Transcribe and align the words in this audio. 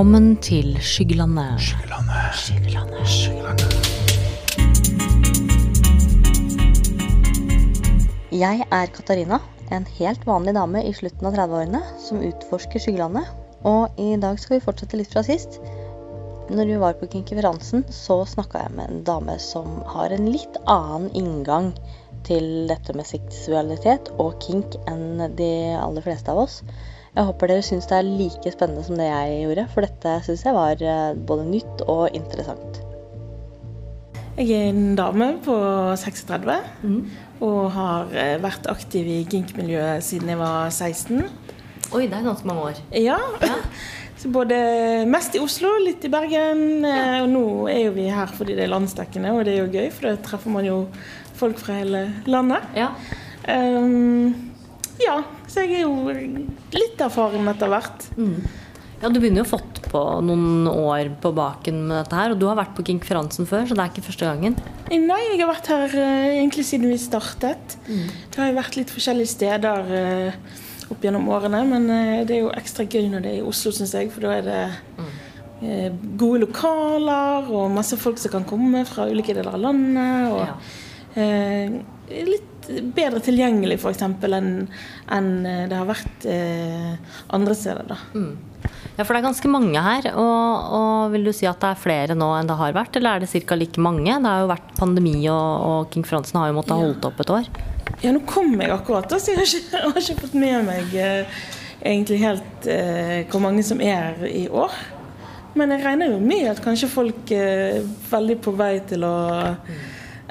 Velkommen 0.00 0.38
til 0.40 0.78
Skyggelandet. 0.80 1.60
Skyggelandet! 1.60 3.10
Jeg 8.32 8.64
er 8.72 8.86
Katarina, 8.96 9.38
en 9.68 9.84
helt 9.98 10.24
vanlig 10.24 10.54
dame 10.56 10.80
i 10.88 10.94
slutten 10.96 11.28
av 11.28 11.36
30-årene 11.36 11.82
som 12.00 12.24
utforsker 12.24 12.80
skyggelandet. 12.80 13.28
Og 13.68 14.00
i 14.00 14.16
dag 14.22 14.40
skal 14.40 14.56
vi 14.56 14.62
fortsette 14.64 14.96
litt 14.96 15.12
fra 15.12 15.20
sist. 15.26 15.58
Når 16.48 16.70
vi 16.70 16.78
var 16.80 16.96
på 16.96 17.10
konferansen, 17.12 17.84
så 17.92 18.22
snakka 18.24 18.62
jeg 18.62 18.72
med 18.78 18.86
en 18.94 19.02
dame 19.04 19.34
som 19.36 19.82
har 19.90 20.16
en 20.16 20.30
litt 20.32 20.56
annen 20.64 21.12
inngang 21.12 21.74
til 22.24 22.72
dette 22.72 22.96
med 22.96 23.04
seksualitet 23.04 24.08
og 24.16 24.40
kink 24.48 24.80
enn 24.88 25.36
de 25.36 25.52
aller 25.76 26.08
fleste 26.08 26.32
av 26.32 26.40
oss. 26.46 26.62
Jeg 27.10 27.26
håper 27.26 27.50
dere 27.50 27.62
syns 27.66 27.88
det 27.90 27.96
er 27.98 28.06
like 28.06 28.52
spennende 28.54 28.84
som 28.86 28.98
det 29.00 29.08
jeg 29.08 29.40
gjorde, 29.42 29.66
for 29.72 29.86
dette 29.86 30.12
syns 30.26 30.44
jeg 30.46 30.54
var 30.54 30.84
eh, 30.84 31.18
både 31.26 31.46
nytt 31.48 31.82
og 31.90 32.04
interessant. 32.14 32.78
Jeg 34.38 34.54
er 34.54 34.68
en 34.70 34.94
dame 34.96 35.32
på 35.44 35.54
36 35.98 36.54
og 37.44 37.58
har 37.74 38.12
eh, 38.14 38.36
vært 38.40 38.68
aktiv 38.70 39.08
i 39.10 39.22
gink-miljøet 39.28 40.04
siden 40.06 40.30
jeg 40.30 40.38
var 40.40 40.70
16. 40.70 41.24
Oi, 41.90 42.04
det 42.06 42.14
er 42.14 42.28
ganske 42.28 42.46
mange 42.46 42.68
år. 42.70 42.84
Ja. 42.94 43.18
Så 44.20 44.28
både 44.30 44.54
mest 45.08 45.34
i 45.34 45.40
Oslo, 45.42 45.72
litt 45.82 46.04
i 46.04 46.12
Bergen. 46.12 46.84
Ja. 46.84 47.22
Og 47.24 47.30
nå 47.32 47.44
er 47.72 47.86
jo 47.86 47.96
vi 47.96 48.06
her 48.12 48.30
fordi 48.30 48.54
det 48.54 48.66
er 48.68 48.72
landsdekkende, 48.74 49.32
og 49.34 49.46
det 49.48 49.56
er 49.56 49.64
jo 49.64 49.72
gøy, 49.72 49.88
for 49.96 50.10
da 50.10 50.20
treffer 50.22 50.54
man 50.54 50.68
jo 50.68 50.76
folk 51.40 51.58
fra 51.58 51.80
hele 51.80 52.04
landet. 52.30 52.70
Ja. 52.76 52.92
Um, 53.48 54.49
ja, 55.04 55.20
så 55.50 55.64
jeg 55.64 55.80
er 55.80 55.86
jo 55.86 56.10
litt 56.76 57.00
erfaren 57.04 57.48
etter 57.52 57.70
hvert. 57.72 58.06
Ja, 59.00 59.08
Du 59.08 59.16
begynner 59.16 59.40
jo 59.40 59.46
å 59.48 59.52
fått 59.54 59.78
på 59.88 60.00
noen 60.22 60.66
år 60.68 61.08
på 61.22 61.30
baken 61.34 61.78
med 61.88 61.96
dette 62.02 62.18
her, 62.18 62.34
og 62.34 62.40
du 62.42 62.44
har 62.50 62.58
vært 62.58 62.74
på 62.76 62.84
konferansen 62.84 63.46
før, 63.48 63.64
så 63.66 63.74
det 63.78 63.84
er 63.86 63.92
ikke 63.94 64.04
første 64.10 64.28
gangen. 64.28 64.58
Nei, 64.92 65.20
jeg 65.30 65.38
har 65.40 65.48
vært 65.48 65.70
her 65.72 65.94
eh, 65.96 66.26
egentlig 66.42 66.66
siden 66.68 66.90
vi 66.92 66.98
startet. 67.00 67.78
Det 67.88 68.36
har 68.42 68.50
jo 68.50 68.58
vært 68.58 68.76
litt 68.76 68.92
forskjellige 68.92 69.32
steder 69.32 69.94
eh, 69.96 70.52
opp 70.92 71.00
gjennom 71.06 71.30
årene, 71.32 71.62
men 71.70 71.88
eh, 71.94 72.20
det 72.28 72.36
er 72.36 72.42
jo 72.44 72.52
ekstra 72.52 72.84
gøy 72.84 73.08
når 73.14 73.24
det 73.24 73.32
er 73.32 73.40
i 73.40 73.48
Oslo, 73.48 73.72
syns 73.72 73.96
jeg, 73.96 74.12
for 74.12 74.26
da 74.28 74.36
er 74.36 74.46
det 74.50 74.60
eh, 75.64 75.88
gode 76.20 76.44
lokaler 76.44 77.48
og 77.48 77.72
masse 77.72 77.96
folk 78.00 78.20
som 78.20 78.34
kan 78.36 78.44
komme 78.48 78.84
fra 78.90 79.08
ulike 79.08 79.32
deler 79.36 79.56
av 79.56 79.64
landet. 79.64 80.36
og 80.36 81.18
eh, 81.24 81.80
litt 82.28 82.49
bedre 82.94 83.20
tilgjengelig 83.24 83.80
f.eks. 83.80 84.04
enn 84.04 84.52
enn 85.10 85.30
eh, 85.46 85.64
det 85.70 85.78
har 85.78 85.88
vært 85.88 86.26
eh, 86.28 86.94
andre 87.36 87.56
steder. 87.58 87.90
da. 87.90 87.98
Ja, 88.96 89.06
for 89.06 89.14
det 89.14 89.20
er 89.20 89.28
ganske 89.30 89.50
mange 89.50 89.80
her, 89.80 90.10
og, 90.20 90.72
og 90.76 91.14
vil 91.14 91.24
du 91.28 91.32
si 91.32 91.48
at 91.48 91.60
det 91.62 91.70
er 91.72 91.80
flere 91.80 92.16
nå 92.18 92.28
enn 92.36 92.50
det 92.50 92.58
har 92.58 92.74
vært, 92.76 92.98
eller 92.98 93.16
er 93.16 93.24
det 93.24 93.44
ca. 93.46 93.56
like 93.56 93.80
mange? 93.80 94.12
Det 94.12 94.28
har 94.28 94.44
jo 94.44 94.50
vært 94.50 94.74
pandemi, 94.78 95.16
og, 95.32 95.90
og 95.94 96.00
Fransen 96.08 96.40
har 96.42 96.50
jo 96.50 96.58
måttet 96.58 96.76
ja. 96.76 96.84
holdt 96.84 97.08
opp 97.08 97.22
et 97.24 97.34
år. 97.38 97.50
Ja, 98.00 98.12
nå 98.16 98.22
kom 98.28 98.54
jeg 98.60 98.72
akkurat, 98.72 99.12
så 99.16 99.32
jeg 99.32 99.40
har 99.40 99.48
ikke, 99.48 99.64
jeg 99.76 99.94
har 99.94 100.02
ikke 100.04 100.22
fått 100.24 100.38
med 100.38 100.68
meg 100.68 100.96
eh, 101.00 101.44
egentlig 101.80 102.20
helt 102.22 102.68
eh, 102.70 103.20
hvor 103.30 103.44
mange 103.44 103.64
som 103.66 103.80
er 103.84 104.20
i 104.28 104.46
år. 104.48 104.74
Men 105.58 105.74
jeg 105.74 105.82
regner 105.82 106.12
jo 106.12 106.20
med 106.22 106.46
at 106.52 106.60
kanskje 106.62 106.90
folk 106.92 107.32
er 107.34 107.80
veldig 108.10 108.36
på 108.44 108.54
vei 108.54 108.74
til 108.86 109.02
å 109.06 109.16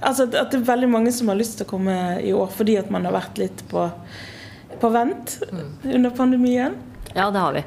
Altså 0.02 0.24
at- 0.30 0.36
at 0.36 0.52
det 0.52 0.60
er 0.62 0.68
veldig 0.74 0.90
mange 0.90 1.12
som 1.12 1.28
har 1.28 1.36
lyst 1.40 1.58
til 1.60 1.66
å 1.68 1.70
komme 1.70 1.96
i 2.24 2.32
år 2.34 2.50
fordi 2.56 2.78
at 2.80 2.90
man 2.92 3.06
har 3.06 3.14
vært 3.14 3.38
litt 3.42 3.64
på, 3.70 3.88
på 4.80 4.92
vent 4.94 5.40
under 5.84 6.10
pandemien. 6.16 6.76
Ja, 7.16 7.30
det 7.32 7.40
har 7.42 7.54
vi. 7.54 7.64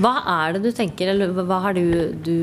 Hva 0.00 0.14
er 0.48 0.54
det 0.54 0.62
du 0.64 0.70
tenker, 0.72 1.10
eller 1.12 1.34
hva, 1.36 1.58
har 1.66 1.74
du, 1.76 2.14
du, 2.24 2.36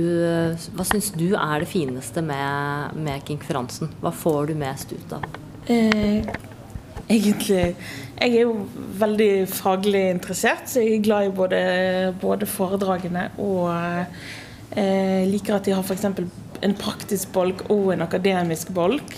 hva 0.78 0.86
syns 0.86 1.10
du 1.18 1.32
er 1.34 1.64
det 1.64 1.68
fineste 1.72 2.22
med, 2.22 2.94
med 2.96 3.24
konferansen? 3.26 3.90
Hva 4.04 4.12
får 4.14 4.52
du 4.52 4.54
mest 4.62 4.94
ut 4.94 5.16
av? 5.18 5.26
Eh, 5.70 6.22
egentlig 7.10 7.76
Jeg 8.20 8.36
er 8.36 8.42
jo 8.44 8.68
veldig 9.00 9.48
faglig 9.50 10.04
interessert, 10.12 10.68
så 10.70 10.84
jeg 10.84 11.00
er 11.00 11.04
glad 11.08 11.26
i 11.30 11.34
både, 11.34 11.62
både 12.22 12.46
foredragene 12.46 13.30
og 13.40 13.72
eh, 14.78 15.26
liker 15.26 15.56
at 15.58 15.66
de 15.66 15.74
har 15.74 15.82
f.eks. 15.82 16.06
en 16.66 16.76
praktisk 16.78 17.32
bolk 17.36 17.66
og 17.70 17.94
en 17.94 18.04
akademisk 18.06 18.72
bolk. 18.76 19.16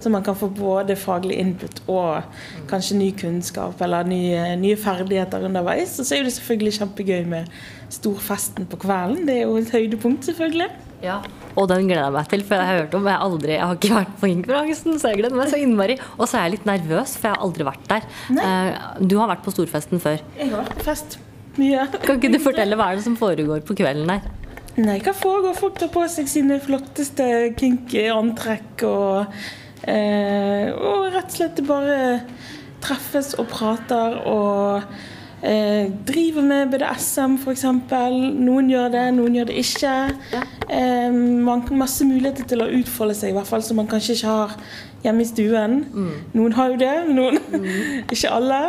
Så 0.00 0.12
man 0.12 0.24
kan 0.26 0.36
få 0.38 0.48
både 0.54 0.96
faglig 0.96 1.38
input 1.42 1.82
og 1.86 2.22
kanskje 2.70 2.98
ny 2.98 3.10
kunnskap 3.18 3.80
eller 3.82 4.06
nye, 4.08 4.56
nye 4.60 4.78
ferdigheter 4.80 5.46
underveis. 5.48 5.98
Og 6.00 6.08
så 6.08 6.18
er 6.18 6.26
det 6.26 6.34
selvfølgelig 6.36 6.78
kjempegøy 6.80 7.24
med 7.30 7.52
storfesten 7.92 8.66
på 8.70 8.80
kvelden. 8.82 9.26
Det 9.28 9.40
er 9.40 9.46
jo 9.46 9.56
et 9.60 9.72
høydepunkt, 9.74 10.26
selvfølgelig. 10.28 10.70
Ja. 11.04 11.18
Og 11.56 11.68
den 11.70 11.86
gleder 11.88 12.06
jeg 12.06 12.14
meg 12.16 12.30
til, 12.32 12.42
for 12.46 12.60
jeg 12.60 12.68
har 12.68 12.80
hørt 12.82 12.96
om. 12.96 13.06
Jeg, 13.06 13.16
har 13.16 13.26
aldri, 13.26 13.52
jeg 13.54 13.64
har 13.64 13.76
ikke 13.78 13.92
vært 13.94 14.16
på 14.16 14.30
konkurransen, 14.32 14.98
så 15.00 15.12
jeg 15.12 15.20
gleder 15.20 15.38
meg 15.38 15.52
så 15.52 15.60
innmari. 15.60 15.98
Og 16.16 16.24
så 16.26 16.40
er 16.40 16.48
jeg 16.48 16.56
litt 16.56 16.66
nervøs, 16.68 17.14
for 17.16 17.28
jeg 17.28 17.36
har 17.36 17.46
aldri 17.46 17.68
vært 17.68 17.86
der. 17.92 18.08
Nei. 18.36 18.50
Du 19.04 19.16
har 19.20 19.30
vært 19.32 19.44
på 19.46 19.54
storfesten 19.54 20.02
før. 20.02 20.18
Jeg 20.38 20.50
har 20.52 20.64
vært 20.64 20.76
på 20.80 20.88
fest 20.88 21.18
mye. 21.60 21.86
Kan 22.02 22.18
ikke 22.18 22.32
du 22.32 22.40
fortelle 22.42 22.76
hva 22.78 22.90
er 22.92 22.98
det 22.98 23.06
som 23.06 23.16
foregår 23.18 23.62
på 23.66 23.76
kvelden 23.78 24.08
der? 24.10 24.45
Nei, 24.76 24.98
hva 25.00 25.14
foregår? 25.16 25.54
Folk 25.56 25.78
tar 25.80 25.88
på 25.88 26.02
seg 26.12 26.28
sine 26.28 26.58
flotteste 26.60 27.26
kinky 27.56 28.02
antrekk 28.12 28.82
og, 28.84 29.38
eh, 29.88 30.68
og 30.68 31.06
rett 31.14 31.30
og 31.30 31.36
slett 31.38 31.62
bare 31.64 32.00
treffes 32.84 33.32
og 33.40 33.48
prater 33.48 34.18
og 34.28 34.84
eh, 35.40 35.88
driver 36.10 36.44
med 36.44 36.74
BDSM 36.74 37.38
f.eks. 37.40 37.64
Noen 38.36 38.68
gjør 38.68 38.92
det, 38.92 39.06
noen 39.16 39.40
gjør 39.40 39.48
det 39.48 39.56
ikke. 39.64 39.94
Eh, 40.68 41.08
man 41.16 41.64
har 41.64 41.80
masse 41.80 42.04
muligheter 42.04 42.44
til 42.44 42.60
å 42.60 42.68
utfolde 42.76 43.16
seg, 43.16 43.32
i 43.32 43.38
hvert 43.38 43.48
fall 43.48 43.64
som 43.64 43.80
man 43.80 43.88
kanskje 43.88 44.18
ikke 44.18 44.36
har 44.36 44.58
hjemme 45.08 45.24
i 45.24 45.28
stuen. 45.30 45.78
Noen 46.34 46.54
har 46.58 46.74
jo 46.74 46.78
det, 46.82 46.92
noen 47.14 47.40
ikke 48.14 48.30
alle. 48.36 48.60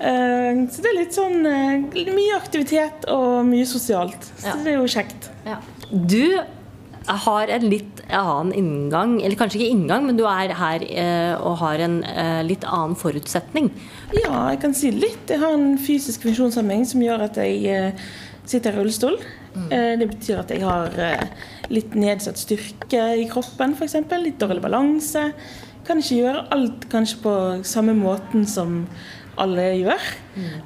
Eh, 0.00 0.60
så 0.72 0.82
det 0.84 0.90
er 0.92 0.98
litt 1.00 1.16
sånn 1.16 1.46
eh, 1.46 2.04
mye 2.16 2.36
aktivitet 2.40 3.08
og 3.12 3.44
mye 3.48 3.66
sosialt. 3.68 4.28
Så 4.40 4.50
Ja. 4.52 4.58
det 4.64 4.74
er 4.74 4.78
jo 4.80 4.90
kjekt. 4.96 5.30
Ja. 5.46 5.58
Du 5.92 6.40
har 7.06 7.46
en 7.54 7.64
litt 7.70 8.00
annen 8.10 8.50
inngang, 8.58 9.12
eller 9.22 9.38
kanskje 9.38 9.60
ikke 9.60 9.70
inngang, 9.76 10.06
men 10.08 10.16
du 10.18 10.24
er 10.26 10.50
her 10.58 10.82
eh, 10.82 11.34
og 11.38 11.58
har 11.60 11.78
en 11.84 12.00
eh, 12.02 12.40
litt 12.46 12.64
annen 12.66 12.96
forutsetning. 12.98 13.68
Ja, 14.16 14.48
jeg 14.50 14.60
kan 14.64 14.74
si 14.74 14.90
litt. 14.90 15.22
Jeg 15.30 15.38
har 15.44 15.54
en 15.54 15.76
fysisk 15.78 16.26
funksjonshemming 16.26 16.82
som 16.90 17.04
gjør 17.06 17.28
at 17.28 17.38
jeg 17.38 17.62
eh, 17.70 18.08
sitter 18.46 18.74
i 18.74 18.80
rullestol. 18.80 19.20
Eh, 19.70 19.94
det 20.02 20.08
betyr 20.10 20.42
at 20.42 20.50
jeg 20.52 20.66
har 20.66 20.98
litt 21.72 21.94
nedsatt 21.98 22.38
styrke 22.42 23.04
i 23.22 23.24
kroppen, 23.30 23.72
f.eks. 23.78 23.96
Litt 24.22 24.42
dårlig 24.42 24.62
balanse. 24.66 25.28
Kan 25.86 26.02
ikke 26.02 26.20
gjøre 26.20 26.46
alt 26.54 26.86
kanskje 26.92 27.20
på 27.22 27.34
samme 27.66 27.94
måten 27.96 28.46
som 28.50 28.84
alle 29.40 29.68
gjør. 29.76 30.06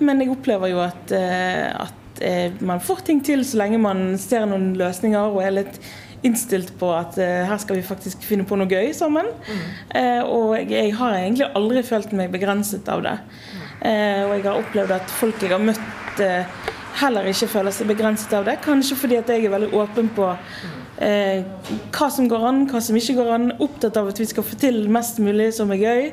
Men 0.01 0.23
jeg 0.23 0.33
opplever 0.33 0.73
jo 0.73 0.83
at, 0.85 1.13
eh, 1.15 1.67
at 1.75 2.23
eh, 2.25 2.53
man 2.65 2.81
får 2.81 3.05
ting 3.07 3.25
til 3.25 3.45
så 3.47 3.63
lenge 3.63 3.81
man 3.83 4.15
ser 4.19 4.47
noen 4.49 4.73
løsninger 4.79 5.35
og 5.35 5.43
er 5.45 5.59
litt 5.63 5.81
innstilt 6.27 6.73
på 6.81 6.91
at 6.93 7.17
eh, 7.21 7.47
her 7.49 7.61
skal 7.61 7.79
vi 7.79 7.87
faktisk 7.87 8.25
finne 8.27 8.45
på 8.49 8.59
noe 8.61 8.69
gøy 8.71 8.93
sammen. 8.97 9.31
Eh, 9.97 10.21
og 10.21 10.55
jeg, 10.59 10.71
jeg 10.75 10.95
har 10.99 11.17
egentlig 11.17 11.49
aldri 11.57 11.85
følt 11.87 12.13
meg 12.17 12.33
begrenset 12.35 12.89
av 12.93 13.05
det. 13.07 13.17
Eh, 13.81 14.21
og 14.27 14.37
jeg 14.37 14.45
har 14.47 14.61
opplevd 14.61 14.97
at 14.99 15.17
folk 15.21 15.41
jeg 15.41 15.55
har 15.55 15.65
møtt 15.65 15.87
heller 17.01 17.29
ikke 17.31 17.49
føler 17.49 17.73
seg 17.73 17.89
begrenset 17.89 18.33
av 18.37 18.45
det. 18.49 18.59
Kanskje 18.65 18.99
fordi 18.99 19.16
at 19.21 19.31
jeg 19.33 19.47
er 19.47 19.55
veldig 19.55 19.71
åpen 19.78 20.11
på 20.16 20.28
eh, 21.01 21.43
hva 21.95 22.09
som 22.13 22.29
går 22.31 22.47
an, 22.49 22.63
hva 22.71 22.81
som 22.85 22.97
ikke 22.99 23.17
går 23.19 23.33
an. 23.35 23.49
Opptatt 23.63 23.99
av 24.01 24.11
at 24.13 24.21
vi 24.21 24.29
skal 24.31 24.47
få 24.47 24.59
til 24.61 24.83
mest 24.93 25.21
mulig 25.23 25.51
som 25.57 25.73
er 25.75 25.83
gøy 25.83 26.09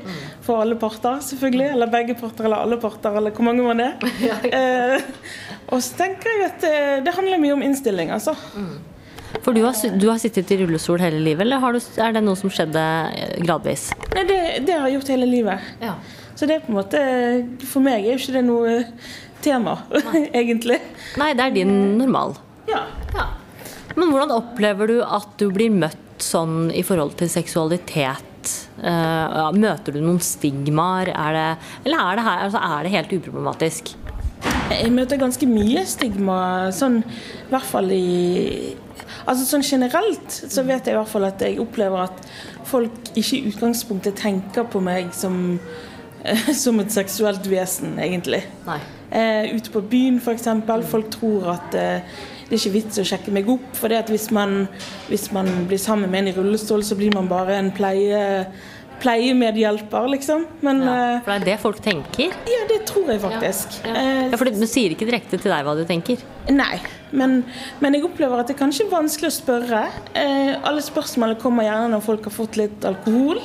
for 0.45 0.63
alle 0.63 0.77
parter, 0.79 1.21
selvfølgelig. 1.27 1.69
Eller 1.75 1.91
begge 1.93 2.17
parter, 2.19 2.47
eller 2.47 2.65
alle 2.65 2.79
parter, 2.81 3.17
eller 3.19 3.35
hvor 3.35 3.47
mange 3.49 3.65
man 3.67 3.83
er. 3.89 3.97
Eh, 4.57 5.01
og 5.73 5.81
så 5.83 5.97
tenker 5.99 6.29
jeg 6.31 6.45
at 6.45 6.63
eh, 6.67 6.91
det 7.03 7.11
handler 7.15 7.41
mye 7.41 7.55
om 7.57 7.63
innstilling, 7.65 8.11
altså. 8.13 8.33
For 9.43 9.55
du 9.55 9.61
har, 9.65 9.75
du 9.99 10.05
har 10.09 10.19
sittet 10.21 10.51
i 10.55 10.57
rullestol 10.61 11.01
hele 11.03 11.19
livet, 11.23 11.43
eller 11.45 11.61
har 11.63 11.75
du, 11.75 11.81
er 12.01 12.15
det 12.15 12.23
noe 12.23 12.39
som 12.39 12.51
skjedde 12.53 12.83
eh, 13.11 13.35
gradvis? 13.43 13.89
Nei, 14.15 14.23
det, 14.29 14.39
det 14.67 14.77
har 14.77 14.87
jeg 14.87 14.99
gjort 14.99 15.11
hele 15.13 15.29
livet. 15.29 15.67
Ja. 15.83 15.97
Så 16.37 16.47
det 16.47 16.57
er 16.57 16.65
på 16.67 16.69
en 16.69 16.77
måte 16.77 16.99
For 17.65 17.81
meg 17.81 18.03
er 18.05 18.13
jo 18.13 18.19
ikke 18.21 18.35
det 18.35 18.43
noe 18.45 18.75
tema, 19.43 19.77
egentlig. 20.41 20.79
Nei, 21.19 21.33
det 21.37 21.49
er 21.49 21.55
din 21.59 21.75
normal. 21.99 22.37
Ja. 22.69 22.85
Ja. 23.15 23.27
Men 23.97 24.11
hvordan 24.13 24.35
opplever 24.35 24.91
du 24.91 24.97
at 25.01 25.31
du 25.41 25.47
blir 25.53 25.73
møtt 25.73 26.21
sånn 26.21 26.69
i 26.73 26.83
forhold 26.85 27.15
til 27.17 27.29
seksualitet? 27.33 28.51
Eh, 28.77 29.37
møter 29.57 29.95
du 29.95 30.01
noen 30.03 30.21
stigmaer? 30.23 31.09
Er 31.13 31.37
det, 31.37 31.47
eller 31.87 32.03
er 32.03 32.19
det, 32.19 32.27
her, 32.27 32.43
altså, 32.45 32.61
er 32.61 32.85
det 32.85 32.93
helt 32.93 33.15
uproblematisk? 33.17 33.95
Jeg 34.67 34.91
møter 34.93 35.19
ganske 35.19 35.47
mye 35.49 35.81
stigma, 35.87 36.39
sånn 36.75 37.01
i 37.01 37.49
hvert 37.49 37.67
fall 37.67 37.89
i 37.95 38.75
Altså 39.27 39.43
sånn 39.47 39.63
generelt 39.63 40.31
så 40.31 40.63
vet 40.67 40.87
jeg 40.87 40.95
i 40.95 40.97
hvert 40.97 41.11
fall 41.11 41.25
at 41.27 41.41
jeg 41.43 41.59
opplever 41.59 42.05
at 42.05 42.21
folk 42.67 43.11
ikke 43.13 43.37
i 43.37 43.49
utgangspunktet 43.49 44.15
tenker 44.19 44.67
på 44.71 44.79
meg 44.83 45.09
som, 45.15 45.57
som 46.63 46.79
et 46.83 46.93
seksuelt 46.93 47.45
vesen, 47.49 47.97
egentlig. 48.01 48.43
Nei. 48.67 48.79
Eh, 49.07 49.53
ute 49.55 49.71
på 49.71 49.81
byen 49.87 50.17
f.eks. 50.19 50.49
Folk 50.91 51.11
tror 51.13 51.53
at 51.55 51.77
eh, 51.77 52.17
det 52.47 52.55
er 52.55 52.61
ikke 52.61 52.75
vits 52.77 52.99
å 52.99 53.05
sjekke 53.07 53.33
meg 53.35 53.49
opp. 53.51 53.69
For 53.75 53.91
det 53.91 54.01
at 54.05 54.11
hvis 54.11 54.29
man, 54.35 54.65
hvis 55.11 55.29
man 55.35 55.49
blir 55.67 55.81
sammen 55.81 56.11
med 56.11 56.25
en 56.25 56.33
i 56.33 56.35
rullestol, 56.37 56.83
så 56.83 56.97
blir 56.99 57.15
man 57.15 57.29
bare 57.31 57.57
en 57.59 57.71
pleie, 57.75 58.21
pleiemedhjelper, 59.01 60.07
liksom. 60.15 60.45
Men 60.65 60.83
Ja, 60.83 60.93
eh, 60.95 61.17
for 61.25 61.33
det 61.33 61.41
er 61.41 61.45
det 61.51 61.57
folk 61.63 61.81
tenker. 61.83 62.35
ja, 62.47 62.61
det 62.71 62.85
tror 62.87 63.11
jeg 63.11 63.21
faktisk. 63.21 63.81
Ja, 63.85 63.93
ja. 63.93 64.29
ja 64.31 64.39
for 64.39 64.47
du 64.47 64.67
sier 64.67 64.95
ikke 64.95 65.07
direkte 65.09 65.37
til 65.37 65.51
deg 65.51 65.67
hva 65.67 65.75
du 65.77 65.83
tenker. 65.87 66.23
Nei, 66.49 66.79
men, 67.11 67.43
men 67.79 67.95
jeg 67.95 68.07
opplever 68.07 68.39
at 68.39 68.51
det 68.51 68.57
kanskje 68.59 68.87
er 68.87 68.91
vanskelig 68.95 69.31
å 69.31 69.37
spørre. 69.37 69.85
Eh, 70.15 70.55
alle 70.63 70.83
spørsmålene 70.83 71.39
kommer 71.39 71.67
gjerne 71.67 71.91
når 71.95 72.03
folk 72.07 72.27
har 72.27 72.35
fått 72.35 72.59
litt 72.59 72.87
alkohol. 72.87 73.43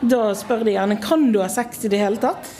Da 0.00 0.28
spør 0.38 0.64
de 0.66 0.76
gjerne 0.76 1.00
kan 1.02 1.30
du 1.34 1.40
ha 1.42 1.48
sex 1.50 1.84
i 1.84 1.92
det 1.92 1.98
hele 2.02 2.20
tatt. 2.22 2.50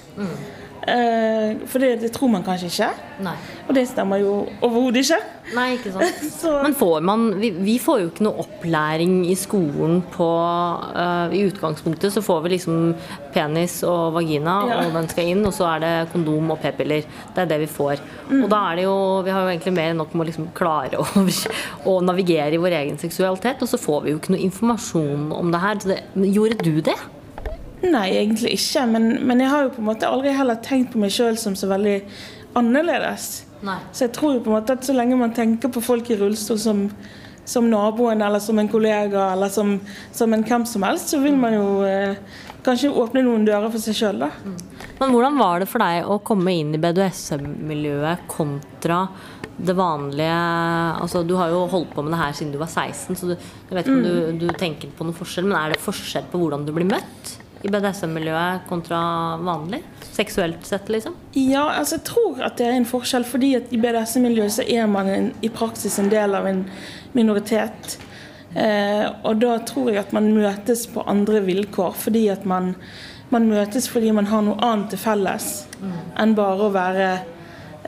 Eh, 0.89 1.59
for 1.69 1.83
det, 1.83 1.99
det 2.01 2.09
tror 2.15 2.31
man 2.33 2.45
kanskje 2.47 2.69
ikke. 2.71 2.87
Nei. 3.27 3.35
Og 3.67 3.75
det 3.77 3.83
stemmer 3.91 4.21
jo 4.23 4.33
overhodet 4.65 5.03
ikke. 5.03 5.19
Nei, 5.57 5.67
ikke 5.77 5.91
sant. 5.93 6.23
Så 6.41 6.53
Men 6.63 6.77
får 6.77 7.03
man 7.05 7.27
vi, 7.41 7.51
vi 7.57 7.75
får 7.83 8.01
jo 8.03 8.09
ikke 8.13 8.25
noe 8.25 8.45
opplæring 8.45 9.19
i 9.29 9.35
skolen 9.39 9.99
på 10.13 10.29
uh, 10.29 11.33
I 11.35 11.43
utgangspunktet 11.49 12.13
så 12.15 12.23
får 12.25 12.43
vi 12.45 12.53
liksom 12.55 12.95
penis 13.35 13.79
og 13.89 14.15
vagina, 14.17 14.59
Ja. 14.71 14.79
og 14.87 14.97
den 14.97 15.11
skal 15.13 15.33
inn, 15.35 15.45
og 15.49 15.53
så 15.57 15.69
er 15.75 15.85
det 15.85 15.93
kondom 16.15 16.55
og 16.55 16.63
p-piller. 16.63 17.05
Det 17.35 17.45
er 17.45 17.51
det 17.53 17.61
vi 17.67 17.71
får. 17.75 18.01
Mm. 18.31 18.43
Og 18.45 18.49
da 18.53 18.63
er 18.71 18.81
det 18.81 18.89
jo 18.89 18.97
Vi 19.27 19.35
har 19.35 19.45
jo 19.45 19.53
egentlig 19.53 19.77
mer 19.77 19.93
enn 19.93 20.03
nok 20.05 20.15
med 20.15 20.25
å 20.25 20.31
liksom 20.31 20.49
klare 20.57 21.03
å, 21.03 21.07
å 21.91 21.99
navigere 22.07 22.57
i 22.57 22.63
vår 22.65 22.81
egen 22.85 22.99
seksualitet, 23.03 23.61
og 23.65 23.69
så 23.69 23.81
får 23.83 24.05
vi 24.07 24.15
jo 24.15 24.23
ikke 24.23 24.37
noe 24.37 24.47
informasjon 24.49 25.31
om 25.37 25.53
det 25.53 25.65
her. 25.67 25.81
Så 25.83 25.93
det, 25.93 26.03
gjorde 26.39 26.61
du 26.65 26.81
det? 26.81 26.97
Nei, 27.85 28.09
egentlig 28.19 28.57
ikke. 28.57 28.87
Men, 28.91 29.11
men 29.27 29.45
jeg 29.45 29.53
har 29.53 29.67
jo 29.67 29.75
på 29.77 29.83
en 29.83 29.91
måte 29.91 30.09
aldri 30.09 30.35
heller 30.35 30.59
tenkt 30.65 30.93
på 30.95 31.03
meg 31.03 31.15
sjøl 31.15 31.39
som 31.41 31.55
så 31.59 31.71
veldig 31.71 32.01
annerledes. 32.59 33.31
Nei. 33.67 33.79
Så 33.93 34.07
jeg 34.07 34.15
tror 34.17 34.37
jo 34.37 34.43
på 34.45 34.53
en 34.53 34.59
måte 34.59 34.77
at 34.79 34.87
så 34.87 34.95
lenge 34.97 35.19
man 35.19 35.35
tenker 35.35 35.71
på 35.73 35.83
folk 35.83 36.11
i 36.11 36.19
rullestol 36.19 36.59
som, 36.63 36.85
som 37.49 37.71
naboen 37.71 38.23
eller 38.23 38.43
som 38.43 38.59
en 38.61 38.71
kollega 38.71 39.33
eller 39.35 39.51
som, 39.53 39.77
som 40.15 40.35
en 40.35 40.45
hvem 40.47 40.67
som 40.69 40.87
helst, 40.87 41.15
så 41.15 41.23
vil 41.23 41.39
man 41.39 41.57
jo 41.57 41.67
eh, 41.87 42.19
kanskje 42.67 42.93
åpne 42.93 43.25
noen 43.27 43.47
dører 43.49 43.71
for 43.73 43.83
seg 43.83 43.99
sjøl, 43.99 44.23
da. 44.27 44.31
Men 44.99 45.15
hvordan 45.15 45.39
var 45.39 45.63
det 45.63 45.71
for 45.71 45.83
deg 45.83 46.07
å 46.11 46.21
komme 46.27 46.55
inn 46.59 46.75
i 46.75 46.83
BDSM-miljøet 46.83 48.27
kontra 48.31 49.05
det 49.59 49.75
vanlige 49.75 50.35
altså 51.03 51.25
Du 51.27 51.33
har 51.35 51.51
jo 51.51 51.65
holdt 51.67 51.91
på 51.91 52.05
med 52.07 52.13
det 52.15 52.21
her 52.21 52.35
siden 52.37 52.53
du 52.55 52.61
var 52.61 52.71
16, 52.71 53.19
så 53.19 53.33
du, 53.33 53.35
jeg 53.35 53.75
vet 53.75 53.89
ikke 53.89 53.97
om 53.97 54.05
du, 54.07 54.47
du 54.47 54.49
tenker 54.55 54.93
på 54.95 55.07
noen 55.07 55.19
forskjell, 55.19 55.49
men 55.51 55.59
er 55.59 55.75
det 55.75 55.83
forskjell 55.83 56.29
på 56.31 56.39
hvordan 56.39 56.67
du 56.67 56.71
blir 56.77 56.87
møtt 56.87 57.38
i 57.63 57.69
BDSM-miljøet 57.69 58.67
kontra 58.69 59.01
vanlig? 59.43 59.83
Seksuelt 60.13 60.67
sett, 60.67 60.89
liksom? 60.89 61.17
Ja, 61.33 61.65
altså 61.79 61.99
jeg 61.99 62.05
tror 62.09 62.43
at 62.47 62.59
det 62.61 62.69
er 62.69 62.77
en 62.79 62.89
forskjell, 62.89 63.27
fordi 63.27 63.55
at 63.59 63.73
i 63.75 63.81
BDS-miljøet 63.83 64.59
så 64.61 64.67
er 64.67 64.87
man 64.91 65.11
en, 65.11 65.33
i 65.43 65.51
praksis 65.51 65.99
en 65.99 66.11
del 66.13 66.37
av 66.39 66.47
en 66.47 66.65
minoritet. 67.17 67.99
Eh, 68.55 69.05
og 69.27 69.43
da 69.43 69.59
tror 69.69 69.91
jeg 69.93 70.03
at 70.05 70.15
man 70.17 70.31
møtes 70.37 70.87
på 70.93 71.05
andre 71.11 71.43
vilkår, 71.45 71.99
fordi 71.99 72.29
at 72.33 72.47
man, 72.49 72.73
man 73.35 73.51
møtes 73.51 73.91
fordi 73.91 74.15
man 74.17 74.31
har 74.31 74.47
noe 74.47 74.59
annet 74.65 74.95
til 74.95 75.03
felles 75.03 75.51
enn 76.19 76.33
bare 76.39 76.65
å 76.65 76.73
være 76.75 77.11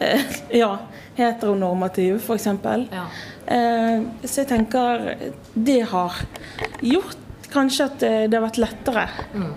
eh, 0.02 0.36
ja, 0.62 0.74
heteronormativ, 1.16 2.20
f.eks. 2.20 2.50
Ja. 2.90 3.06
Eh, 3.46 4.06
så 4.26 4.42
jeg 4.42 4.50
tenker 4.50 5.10
det 5.54 5.80
har 5.94 6.22
gjort 6.84 7.29
kanskje 7.52 7.86
at 7.90 8.00
det, 8.02 8.14
det 8.30 8.38
har 8.38 8.46
vært 8.46 8.62
lettere. 8.62 9.06
Mm. 9.34 9.52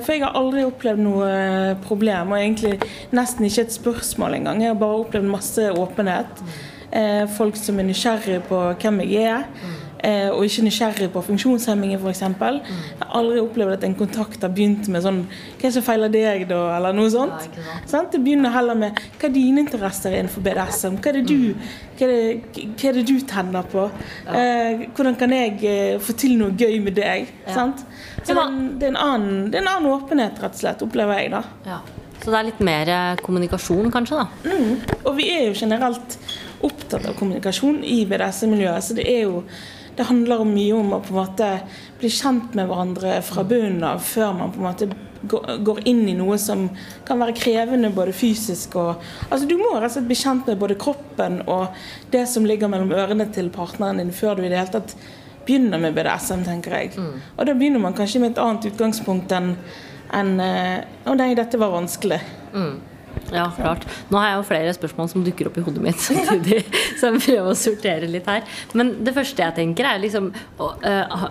for 0.00 0.14
jeg 0.14 0.22
har 0.24 0.36
aldri 0.40 0.64
opplevd 0.64 1.02
noe 1.04 1.26
eh, 1.28 1.74
problem, 1.84 2.32
og 2.32 2.40
egentlig 2.40 2.78
nesten 3.14 3.46
ikke 3.46 3.66
et 3.66 3.76
spørsmål 3.76 4.38
engang. 4.40 4.62
Jeg 4.64 4.72
har 4.72 4.80
bare 4.80 5.02
opplevd 5.04 5.28
masse 5.30 5.66
åpenhet. 5.70 6.44
Eh, 6.90 7.26
folk 7.36 7.58
som 7.60 7.78
er 7.78 7.86
nysgjerrige 7.86 8.42
på 8.48 8.58
hvem 8.82 9.04
jeg 9.04 9.28
er. 9.36 9.44
Eh, 10.00 10.30
og 10.32 10.46
ikke 10.46 10.64
nysgjerrig 10.64 11.10
på 11.12 11.20
funksjonshemmingen 11.26 12.00
f.eks. 12.00 12.22
Jeg 12.22 13.00
har 13.02 13.10
aldri 13.18 13.40
opplevd 13.42 13.74
at 13.74 13.84
en 13.84 13.96
kontakt 13.98 14.40
har 14.46 14.52
begynt 14.54 14.88
med 14.88 15.04
sånn 15.04 15.18
Hva 15.28 15.58
er 15.58 15.66
det 15.66 15.72
som 15.74 15.84
feiler 15.84 16.12
deg, 16.12 16.46
da? 16.48 16.60
Eller 16.78 16.96
noe 16.96 17.10
sånt. 17.12 17.48
Det 17.90 18.22
begynner 18.22 18.54
heller 18.54 18.78
med 18.80 19.00
hva 19.20 19.28
er 19.28 19.34
dine 19.34 19.64
interesser 19.64 20.16
innenfor 20.16 20.44
BDSM? 20.46 20.96
Hva 21.00 21.12
er 21.12 21.20
det 21.20 21.24
du, 21.28 21.52
hva 21.98 22.08
er 22.08 22.14
det, 22.14 22.64
hva 22.70 22.90
er 22.90 22.98
det 23.00 23.06
du 23.10 23.14
tenner 23.28 23.70
på? 23.74 23.86
Eh, 24.32 24.86
hvordan 24.96 25.20
kan 25.20 25.36
jeg 25.36 25.56
eh, 25.68 25.94
få 26.00 26.16
til 26.16 26.38
noe 26.40 26.56
gøy 26.56 26.80
med 26.86 26.96
deg? 26.96 27.28
Sant? 27.50 27.84
Så 28.22 28.32
det, 28.32 28.38
er 28.38 28.44
en, 28.46 28.60
det, 28.80 28.92
er 28.92 29.00
annen, 29.04 29.48
det 29.50 29.60
er 29.60 29.66
en 29.66 29.74
annen 29.76 29.92
åpenhet, 29.92 30.40
rett 30.40 30.56
og 30.56 30.64
slett, 30.64 30.84
opplever 30.86 31.20
jeg. 31.20 31.34
da. 31.36 31.44
Ja. 31.68 31.82
Så 32.20 32.28
det 32.28 32.36
er 32.36 32.48
litt 32.50 32.60
mer 32.64 32.90
kommunikasjon, 33.24 33.88
kanskje, 33.92 34.20
da? 34.20 34.56
Og 35.08 35.14
vi 35.16 35.30
er 35.32 35.46
jo 35.48 35.54
generelt 35.56 36.16
opptatt 36.66 37.06
av 37.08 37.18
kommunikasjon 37.18 37.82
i 37.84 38.02
BDSM-miljøet. 38.08 38.84
Så 38.84 38.96
det 38.98 39.06
er 39.10 39.22
jo 39.26 39.44
det 39.96 40.06
handler 40.08 40.46
mye 40.48 40.72
om 40.78 40.94
å 40.96 41.02
på 41.04 41.12
en 41.12 41.18
måte 41.18 41.46
bli 42.00 42.08
kjent 42.14 42.54
med 42.56 42.70
hverandre 42.70 43.18
fra 43.26 43.44
bunnen 43.44 43.82
av 43.84 44.00
før 44.06 44.32
man 44.38 44.52
på 44.54 44.62
en 44.62 44.68
måte 44.68 44.90
går 45.60 45.82
inn 45.90 46.06
i 46.08 46.14
noe 46.16 46.38
som 46.40 46.62
kan 47.04 47.20
være 47.20 47.34
krevende 47.36 47.90
både 47.92 48.14
fysisk 48.16 48.78
og 48.80 49.02
Altså 49.28 49.44
Du 49.50 49.58
må 49.60 49.74
rett 49.74 49.90
og 49.90 49.98
slett 49.98 50.08
bli 50.08 50.16
kjent 50.16 50.48
med 50.48 50.60
både 50.62 50.78
kroppen 50.80 51.42
og 51.44 51.76
det 52.14 52.24
som 52.30 52.46
ligger 52.48 52.70
mellom 52.72 52.94
ørene 52.96 53.26
til 53.34 53.50
partneren 53.52 54.00
din 54.00 54.14
før 54.16 54.38
du 54.38 54.46
i 54.46 54.48
det 54.48 54.56
hele 54.62 54.72
tatt 54.78 54.96
begynner 55.44 55.80
med 55.82 55.94
BDSM, 55.96 56.44
tenker 56.46 56.76
jeg. 56.76 56.92
Og 57.36 57.46
da 57.48 57.54
begynner 57.56 57.80
man 57.82 57.96
kanskje 57.96 58.20
med 58.20 58.32
et 58.32 58.42
annet 58.44 58.70
utgangspunkt 58.70 59.32
enn 59.32 59.56
enn, 60.12 60.40
eh, 60.40 60.84
Å 61.06 61.14
nei, 61.16 61.34
dette 61.34 61.58
var 61.58 61.70
vanskelig. 61.70 62.20
Ja, 63.32 63.44
klart. 63.54 63.84
Nå 64.10 64.18
har 64.18 64.28
jeg 64.32 64.38
jo 64.40 64.46
flere 64.48 64.72
spørsmål 64.74 65.08
som 65.12 65.22
dukker 65.26 65.46
opp 65.50 65.58
i 65.60 65.64
hodet 65.66 65.82
mitt 65.84 66.00
samtidig. 66.06 66.64
Så 66.98 67.10
jeg 67.12 67.20
prøver 67.26 67.50
å 67.52 67.58
sortere 67.58 68.08
litt 68.10 68.26
her. 68.30 68.42
Men 68.78 68.94
det 69.06 69.14
første 69.14 69.44
jeg 69.44 69.54
tenker, 69.60 69.86
er 69.86 70.02
liksom 70.02 70.32
eh, 70.32 71.04
ha- 71.22 71.30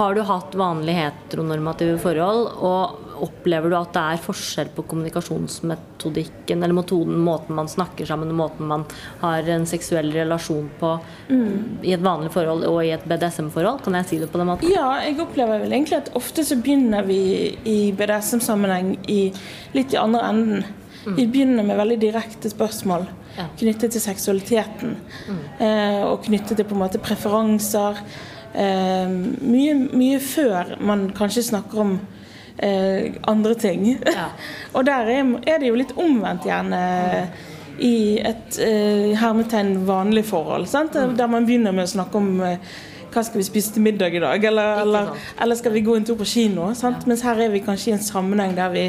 Har 0.00 0.14
du 0.18 0.22
hatt 0.26 0.56
vanlige 0.58 1.04
heteronormative 1.08 1.98
forhold, 2.02 2.48
og 2.58 3.04
opplever 3.18 3.70
du 3.70 3.74
at 3.74 3.90
det 3.96 4.02
er 4.14 4.20
forskjell 4.22 4.68
på 4.76 4.84
kommunikasjonsmetodikken 4.90 6.62
eller 6.62 6.76
metoden, 6.76 7.16
måten 7.26 7.56
man 7.58 7.66
snakker 7.68 8.06
sammen, 8.06 8.30
måten 8.38 8.66
man 8.70 8.84
har 9.20 9.48
en 9.50 9.66
seksuell 9.66 10.12
relasjon 10.14 10.68
på 10.78 10.92
i 11.82 11.94
et 11.96 12.04
vanlig 12.04 12.30
forhold 12.34 12.62
og 12.68 12.78
i 12.86 12.92
et 12.94 13.06
BDSM-forhold? 13.10 13.82
Kan 13.84 13.98
jeg 13.98 14.06
si 14.10 14.18
det 14.22 14.30
på 14.32 14.38
den 14.38 14.50
måten? 14.52 14.70
Ja, 14.70 14.90
jeg 15.02 15.18
opplever 15.22 15.58
vel 15.64 15.74
egentlig 15.74 15.98
at 15.98 16.12
ofte 16.18 16.44
så 16.46 16.58
begynner 16.62 17.06
vi 17.08 17.18
i 17.66 17.78
BDSM-sammenheng 17.98 18.94
litt 19.74 19.94
i 19.94 20.00
andre 20.00 20.22
enden. 20.30 20.68
Vi 21.16 21.26
begynner 21.26 21.64
med 21.64 21.76
veldig 21.78 22.00
direkte 22.00 22.50
spørsmål 22.50 23.06
Ja. 23.38 23.44
knyttet 23.58 23.92
til 23.92 24.00
seksualiteten. 24.00 24.96
Eh, 25.60 26.02
og 26.02 26.22
knyttet 26.24 26.56
til 26.56 26.64
på 26.64 26.74
en 26.74 26.80
måte 26.82 26.98
preferanser. 26.98 28.00
Eh, 28.54 29.08
mye, 29.40 29.74
mye 29.92 30.18
før 30.18 30.80
man 30.80 31.10
kanskje 31.10 31.42
snakker 31.42 31.78
om 31.78 32.00
eh, 32.58 33.12
andre 33.28 33.54
ting. 33.54 33.98
Ja. 34.06 34.30
og 34.74 34.86
der 34.86 35.06
er, 35.06 35.58
det 35.58 35.68
jo 35.68 35.78
litt 35.78 35.94
omvendt 35.96 36.48
gjerne 36.48 37.28
i 37.78 38.18
et 38.18 38.58
eh, 38.58 39.14
hermetegn 39.18 39.86
vanlig 39.86 40.24
forhold. 40.24 40.66
Sant? 40.66 40.94
Der 40.94 41.30
man 41.30 41.46
begynner 41.46 41.72
med 41.72 41.86
å 41.86 41.92
snakke 41.94 42.18
om 42.18 42.40
eh, 42.42 42.58
hva 43.12 43.22
skal 43.24 43.40
vi 43.40 43.46
spise 43.46 43.72
til 43.74 43.84
middag 43.86 44.14
i 44.14 44.20
dag, 44.22 44.44
eller, 44.50 44.82
eller, 44.82 45.14
eller 45.40 45.58
skal 45.58 45.72
vi 45.72 45.84
gå 45.86 45.94
en 45.96 46.04
tur 46.04 46.18
på 46.18 46.26
kino? 46.28 46.72
Sant? 46.76 47.06
Mens 47.08 47.24
her 47.26 47.40
er 47.40 47.52
vi 47.54 47.62
kanskje 47.64 47.92
i 47.92 47.96
en 47.96 48.04
sammenheng 48.04 48.56
der 48.58 48.74
vi 48.74 48.84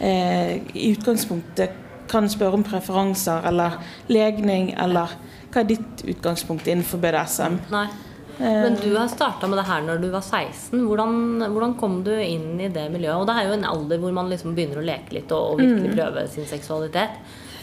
i 0.00 0.90
utgangspunktet 0.92 1.82
kan 2.10 2.28
spørre 2.30 2.58
om 2.58 2.64
preferanser 2.66 3.46
eller 3.48 3.78
legning, 4.12 4.68
eller 4.78 5.14
hva 5.50 5.62
er 5.62 5.70
ditt 5.70 6.04
utgangspunkt 6.04 6.68
innenfor 6.68 7.00
BDSM? 7.02 7.56
Nei. 7.72 7.86
Men 8.38 8.76
du 8.76 8.90
har 8.92 9.08
starta 9.08 9.48
med 9.48 9.56
det 9.56 9.64
her 9.64 9.80
når 9.86 10.02
du 10.02 10.10
var 10.12 10.20
16. 10.20 10.82
Hvordan, 10.84 11.40
hvordan 11.54 11.74
kom 11.80 12.02
du 12.04 12.12
inn 12.12 12.60
i 12.60 12.68
det 12.68 12.84
miljøet? 12.92 13.22
Og 13.22 13.26
det 13.30 13.36
er 13.38 13.48
jo 13.48 13.56
en 13.56 13.64
alder 13.64 14.02
hvor 14.02 14.12
man 14.12 14.28
liksom 14.28 14.52
begynner 14.56 14.82
å 14.82 14.84
leke 14.84 15.16
litt 15.16 15.32
og, 15.32 15.54
og 15.54 15.62
virkelig 15.62 15.94
prøve 15.96 16.26
sin 16.34 16.48
seksualitet. 16.50 17.16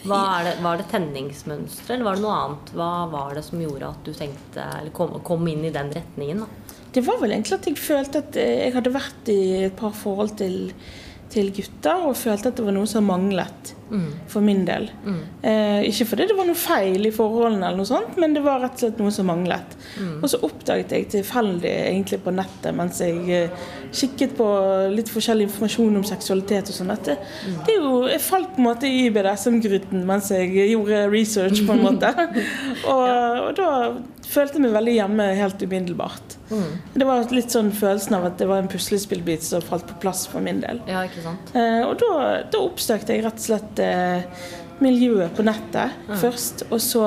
Det, 0.04 0.56
var 0.60 0.82
det 0.82 0.90
tenningsmønstre, 0.92 1.94
eller 1.94 2.08
var 2.10 2.18
det 2.18 2.24
noe 2.25 2.40
annet? 2.40 2.72
Hva 2.75 2.90
var 3.13 3.38
det 3.38 3.46
som 3.46 3.62
gjorde 3.62 3.94
at 3.94 4.02
du 4.04 4.12
tenkte, 4.18 4.66
eller 4.82 4.92
kom, 4.96 5.13
kom 5.24 5.46
inn 5.48 5.63
i 5.63 5.72
den 5.72 5.94
retningen? 5.96 6.44
Da? 6.44 6.80
Det 6.98 7.06
var 7.08 7.22
vel 7.22 7.38
egentlig 7.38 7.56
at 7.56 7.70
jeg 7.70 7.80
følte 7.80 8.24
at 8.25 8.42
eh, 8.42 8.66
jeg 8.66 8.75
hadde 8.75 8.94
vært 8.98 9.32
i 9.32 9.40
et 9.70 9.78
par 9.78 9.96
forhold 9.96 10.36
til, 10.42 10.74
til 11.34 11.50
gutter, 11.56 12.08
og 12.08 12.18
følte 12.20 12.52
at 12.52 12.60
det 12.60 12.66
var 12.68 12.75
noe 12.75 12.90
som 12.90 13.08
manglet 13.10 13.74
for 14.32 14.42
min 14.42 14.63
del. 14.66 14.88
Eh, 15.46 15.84
ikke 15.86 16.08
fordi 16.10 16.25
det 16.30 16.38
var 16.38 16.48
noe 16.48 16.58
feil 16.58 17.06
i 17.06 17.12
forholdene, 17.13 17.68
eller 17.68 17.82
noe 17.82 17.90
sånt, 17.90 18.16
men 18.22 18.34
det 18.34 18.42
var 18.46 18.63
rett 18.63 18.78
og 18.78 18.86
slett 18.86 19.02
noe 19.02 19.13
som 19.13 19.28
manglet. 19.30 19.75
Og 20.22 20.25
så 20.32 20.40
oppdaget 20.46 20.96
jeg 20.96 21.10
tilfeldig 21.13 21.70
egentlig 21.70 22.22
på 22.24 22.34
nettet 22.34 22.74
mens 22.78 23.02
jeg 23.04 23.20
eh, 23.30 23.68
kikket 23.94 24.34
på 24.40 24.48
litt 24.94 25.12
forskjellig 25.13 25.46
informasjon 25.50 26.00
om 26.00 26.08
seksualitet 26.08 26.72
og 26.72 26.78
sånn, 26.80 26.96
det, 27.06 27.20
det 27.68 27.75
er 27.75 27.84
jo, 27.84 27.94
jeg 28.10 28.24
falt 28.25 28.56
på 28.56 28.63
en 28.63 28.70
måte 28.72 28.90
i 28.90 29.06
BDSM-gryten 29.13 30.08
mens 30.10 30.32
jeg 30.34 30.50
gjorde 30.72 31.06
research, 31.13 31.62
på 31.68 31.78
en 31.78 31.86
måte. 31.90 32.13
og, 32.90 33.08
og 33.44 33.54
da 33.60 33.70
følte 34.27 34.62
meg 34.63 34.74
veldig 34.75 34.94
hjemme 34.96 35.27
helt 35.38 35.62
umiddelbart. 35.62 36.36
Det 36.94 37.08
var 37.08 37.24
litt 37.34 37.53
sånn 37.53 37.72
følelsen 37.75 38.18
av 38.18 38.27
at 38.30 38.38
det 38.42 38.48
var 38.50 38.62
en 38.62 38.70
puslespillbit 38.72 39.46
som 39.46 39.63
falt 39.65 39.88
på 39.89 39.98
plass 40.03 40.25
for 40.30 40.44
min 40.46 40.62
del. 40.63 40.82
Ja, 40.89 41.03
ikke 41.08 41.24
sant? 41.25 41.53
Eh, 41.58 41.82
og 41.88 41.98
da, 42.01 42.13
da 42.53 42.62
oppsøkte 42.62 43.15
jeg 43.15 43.25
rett 43.25 43.42
og 43.42 43.48
slett 43.48 43.82
eh, 43.84 44.46
miljøet 44.84 45.34
på 45.38 45.46
nettet 45.48 45.98
først. 46.22 46.68
Og 46.70 46.82
så, 46.84 47.06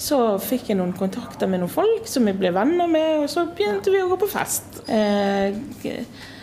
så 0.00 0.20
fikk 0.42 0.70
jeg 0.72 0.80
noen 0.80 0.94
kontakter 0.98 1.50
med 1.50 1.64
noen 1.64 1.72
folk 1.72 2.08
som 2.10 2.28
jeg 2.30 2.38
ble 2.40 2.52
venner 2.54 2.90
med, 2.90 3.24
og 3.24 3.32
så 3.32 3.46
begynte 3.50 3.94
vi 3.94 4.02
å 4.02 4.10
gå 4.12 4.20
på 4.22 4.30
fest. 4.32 4.82
Eh, 4.86 5.56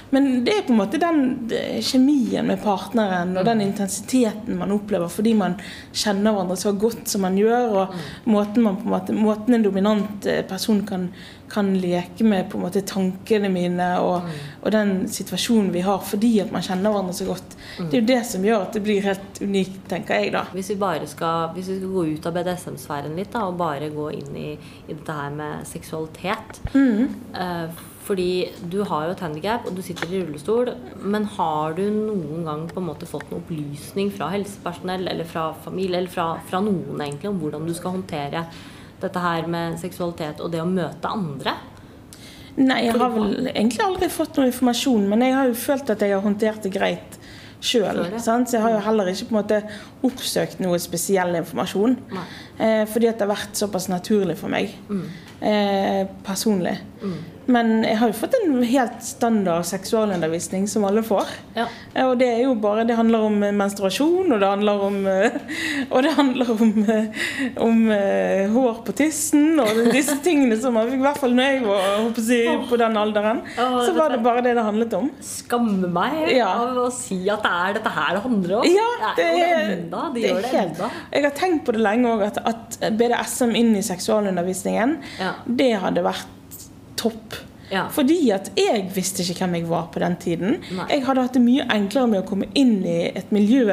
men 0.09 0.43
det 0.45 0.53
er 0.53 0.63
på 0.65 0.73
en 0.73 0.79
måte 0.79 0.99
den 1.01 1.49
eh, 1.53 1.79
kjemien 1.85 2.47
med 2.49 2.61
partneren 2.63 3.35
og 3.37 3.45
den 3.45 3.61
intensiteten 3.61 4.57
man 4.57 4.73
opplever 4.73 5.11
fordi 5.11 5.35
man 5.37 5.57
kjenner 5.93 6.33
hverandre 6.33 6.57
så 6.59 6.73
godt 6.73 7.09
som 7.11 7.25
man 7.25 7.37
gjør, 7.37 7.75
og 7.83 8.29
måten, 8.29 8.63
man 8.65 8.79
på 8.79 8.87
en, 8.87 8.93
måte, 8.95 9.17
måten 9.17 9.57
en 9.57 9.65
dominant 9.65 10.25
eh, 10.29 10.41
person 10.49 10.81
kan, 10.87 11.09
kan 11.51 11.69
leke 11.77 12.25
med 12.25 12.49
på 12.49 12.57
en 12.57 12.65
måte 12.65 12.83
tankene 12.89 13.51
mine 13.53 13.89
og, 14.01 14.29
og 14.63 14.73
den 14.73 15.03
situasjonen 15.11 15.69
vi 15.75 15.85
har 15.85 16.01
fordi 16.05 16.33
at 16.43 16.53
man 16.53 16.65
kjenner 16.65 16.93
hverandre 16.93 17.17
så 17.19 17.29
godt. 17.29 17.57
Det 17.79 17.91
er 17.93 18.01
jo 18.01 18.09
det 18.09 18.21
som 18.31 18.45
gjør 18.45 18.65
at 18.65 18.75
det 18.77 18.83
blir 18.85 19.05
helt 19.05 19.43
unikt, 19.43 19.83
tenker 19.91 20.23
jeg 20.23 20.33
da. 20.33 20.45
Hvis 20.55 20.73
vi 20.73 20.79
bare 20.81 21.07
skal, 21.09 21.53
hvis 21.53 21.69
vi 21.69 21.77
skal 21.79 21.93
gå 21.93 22.07
ut 22.15 22.27
av 22.29 22.35
BDSM-sfæren 22.37 23.15
litt 23.17 23.33
da, 23.35 23.45
og 23.49 23.61
bare 23.61 23.91
gå 23.93 24.09
inn 24.17 24.35
i, 24.37 24.49
i 24.87 24.91
dette 24.91 25.15
her 25.21 25.33
med 25.35 25.69
seksualitet 25.69 26.61
eh, 26.73 27.85
Fordi 28.09 28.49
du 28.71 28.79
har 28.89 29.05
jo 29.05 29.13
et 29.13 29.21
handikap, 29.21 29.67
og 29.69 29.75
du 29.77 29.83
sitter 29.85 30.09
i 30.09 30.23
rullestol. 30.23 30.71
Men 31.05 31.27
har 31.35 31.75
du 31.77 31.83
noen 31.93 32.47
gang 32.47 32.63
på 32.71 32.81
en 32.81 32.87
måte 32.87 33.09
fått 33.09 33.29
noen 33.29 33.43
opplysning 33.43 34.09
fra 34.15 34.31
helsepersonell 34.33 35.05
eller 35.11 35.29
fra 35.29 35.51
familie 35.65 35.99
eller 36.01 36.09
fra, 36.09 36.31
fra 36.49 36.61
noen 36.65 36.97
egentlig 37.05 37.29
om 37.29 37.37
hvordan 37.43 37.69
du 37.69 37.75
skal 37.77 37.99
håndtere 37.99 38.47
dette 38.99 39.21
her 39.23 39.45
med 39.47 39.77
seksualitet 39.79 40.41
og 40.41 40.49
det 40.55 40.63
å 40.63 40.69
møte 40.69 41.11
andre? 41.11 41.53
Nei, 42.59 42.81
jeg 42.87 42.97
har 42.97 43.13
vel 43.13 43.51
egentlig 43.53 43.85
aldri 43.85 44.09
fått 44.11 44.39
noe 44.39 44.49
informasjon, 44.49 45.05
men 45.07 45.21
jeg 45.23 45.37
har 45.37 45.47
jo 45.47 45.59
følt 45.61 45.93
at 45.93 46.01
jeg 46.03 46.15
har 46.15 46.25
håndtert 46.25 46.65
det 46.65 46.73
greit 46.73 47.19
sjøl. 47.63 48.01
Så 48.19 48.35
jeg 48.51 48.63
har 48.63 48.73
jo 48.73 48.81
heller 48.83 49.11
ikke 49.11 49.29
på 49.29 49.35
en 49.35 49.39
måte 49.39 49.59
oppsøkt 50.07 50.61
noe 50.63 50.79
spesiell 50.81 51.37
informasjon. 51.39 51.95
Nei. 52.15 52.25
Eh, 52.59 52.85
fordi 52.91 53.07
at 53.07 53.17
det 53.19 53.27
har 53.27 53.35
vært 53.37 53.55
såpass 53.55 53.87
naturlig 53.87 54.35
for 54.37 54.51
meg 54.51 54.73
eh, 55.41 56.05
personlig. 56.27 56.77
Mm. 57.01 57.19
Men 57.49 57.69
jeg 57.81 57.97
har 57.97 58.11
jo 58.11 58.13
fått 58.19 58.35
en 58.37 58.59
helt 58.67 58.99
standard 59.01 59.63
seksualundervisning 59.65 60.67
som 60.69 60.83
alle 60.85 61.01
får. 61.01 61.29
Ja. 61.55 61.63
Eh, 61.95 62.05
Og 62.05 62.19
det 62.19 62.27
er 62.29 62.41
jo 62.43 62.51
bare 62.61 62.83
Det 62.85 62.93
handler 62.97 63.23
om 63.25 63.39
menstruasjon, 63.57 64.27
og 64.35 64.39
det 64.43 64.49
handler 64.51 64.83
om 64.85 64.97
eh, 65.09 65.37
Og 65.89 66.03
det 66.05 66.11
handler 66.13 66.51
om, 66.53 66.73
eh, 66.93 67.23
om 67.57 67.79
hår 68.53 68.83
på 68.85 68.93
tissen 68.99 69.57
og 69.63 69.79
disse 69.95 70.19
tingene 70.25 70.59
som 70.61 70.77
i 70.77 70.99
hvert 71.01 71.17
fall 71.17 71.33
når 71.33 71.47
jeg 71.55 71.63
var 71.65 72.19
si, 72.21 72.37
på 72.69 72.77
den 72.83 72.99
alderen. 73.01 73.41
Så 73.55 73.95
var 73.97 74.13
det 74.13 74.21
bare 74.27 74.43
det 74.45 74.53
det 74.59 74.63
handlet 74.67 74.93
om. 74.99 75.09
Skamme 75.25 75.89
meg 75.89 76.29
Ja. 76.35 76.51
av 76.67 76.77
å 76.83 76.91
si 76.93 77.17
at 77.33 77.41
det 77.47 77.49
er 77.55 77.73
dette 77.79 77.95
her 77.95 78.13
det 78.19 78.23
handler 78.27 78.55
om. 78.59 78.69
Ja, 78.69 78.89
det 79.17 79.25
det, 79.25 79.47
er, 79.47 79.73
enda, 79.79 80.03
de 80.13 80.21
det 80.21 80.29
gjør 80.29 80.41
det 80.45 80.51
helt 80.53 80.77
enda. 80.77 80.91
Jeg 81.15 81.23
har 81.25 81.35
tenkt 81.41 81.65
på 81.65 81.73
det 81.73 81.81
lenge 81.87 82.13
òg, 82.13 82.25
at, 82.29 82.39
at 82.49 82.79
BDSM 82.99 83.55
inn 83.55 83.75
i 83.79 83.83
seksualundervisningen, 83.85 84.97
Ja. 85.19 85.33
det 85.47 85.73
hadde 85.81 86.03
vært 86.03 86.25
topp. 86.99 87.37
Ja. 87.69 87.83
Fordi 87.93 88.31
at 88.33 88.47
jeg 88.57 88.87
visste 88.95 89.21
ikke 89.21 89.43
hvem 89.45 89.59
jeg 89.59 89.67
var 89.69 89.83
på 89.93 89.99
den 90.01 90.15
tiden. 90.17 90.55
Nei. 90.73 90.87
Jeg 90.89 91.03
hadde 91.05 91.21
hatt 91.21 91.35
det 91.37 91.43
mye 91.43 91.67
enklere 91.69 92.09
med 92.09 92.23
å 92.23 92.27
komme 92.27 92.47
inn 92.57 92.79
i 92.83 93.11
et 93.13 93.29
miljø 93.31 93.67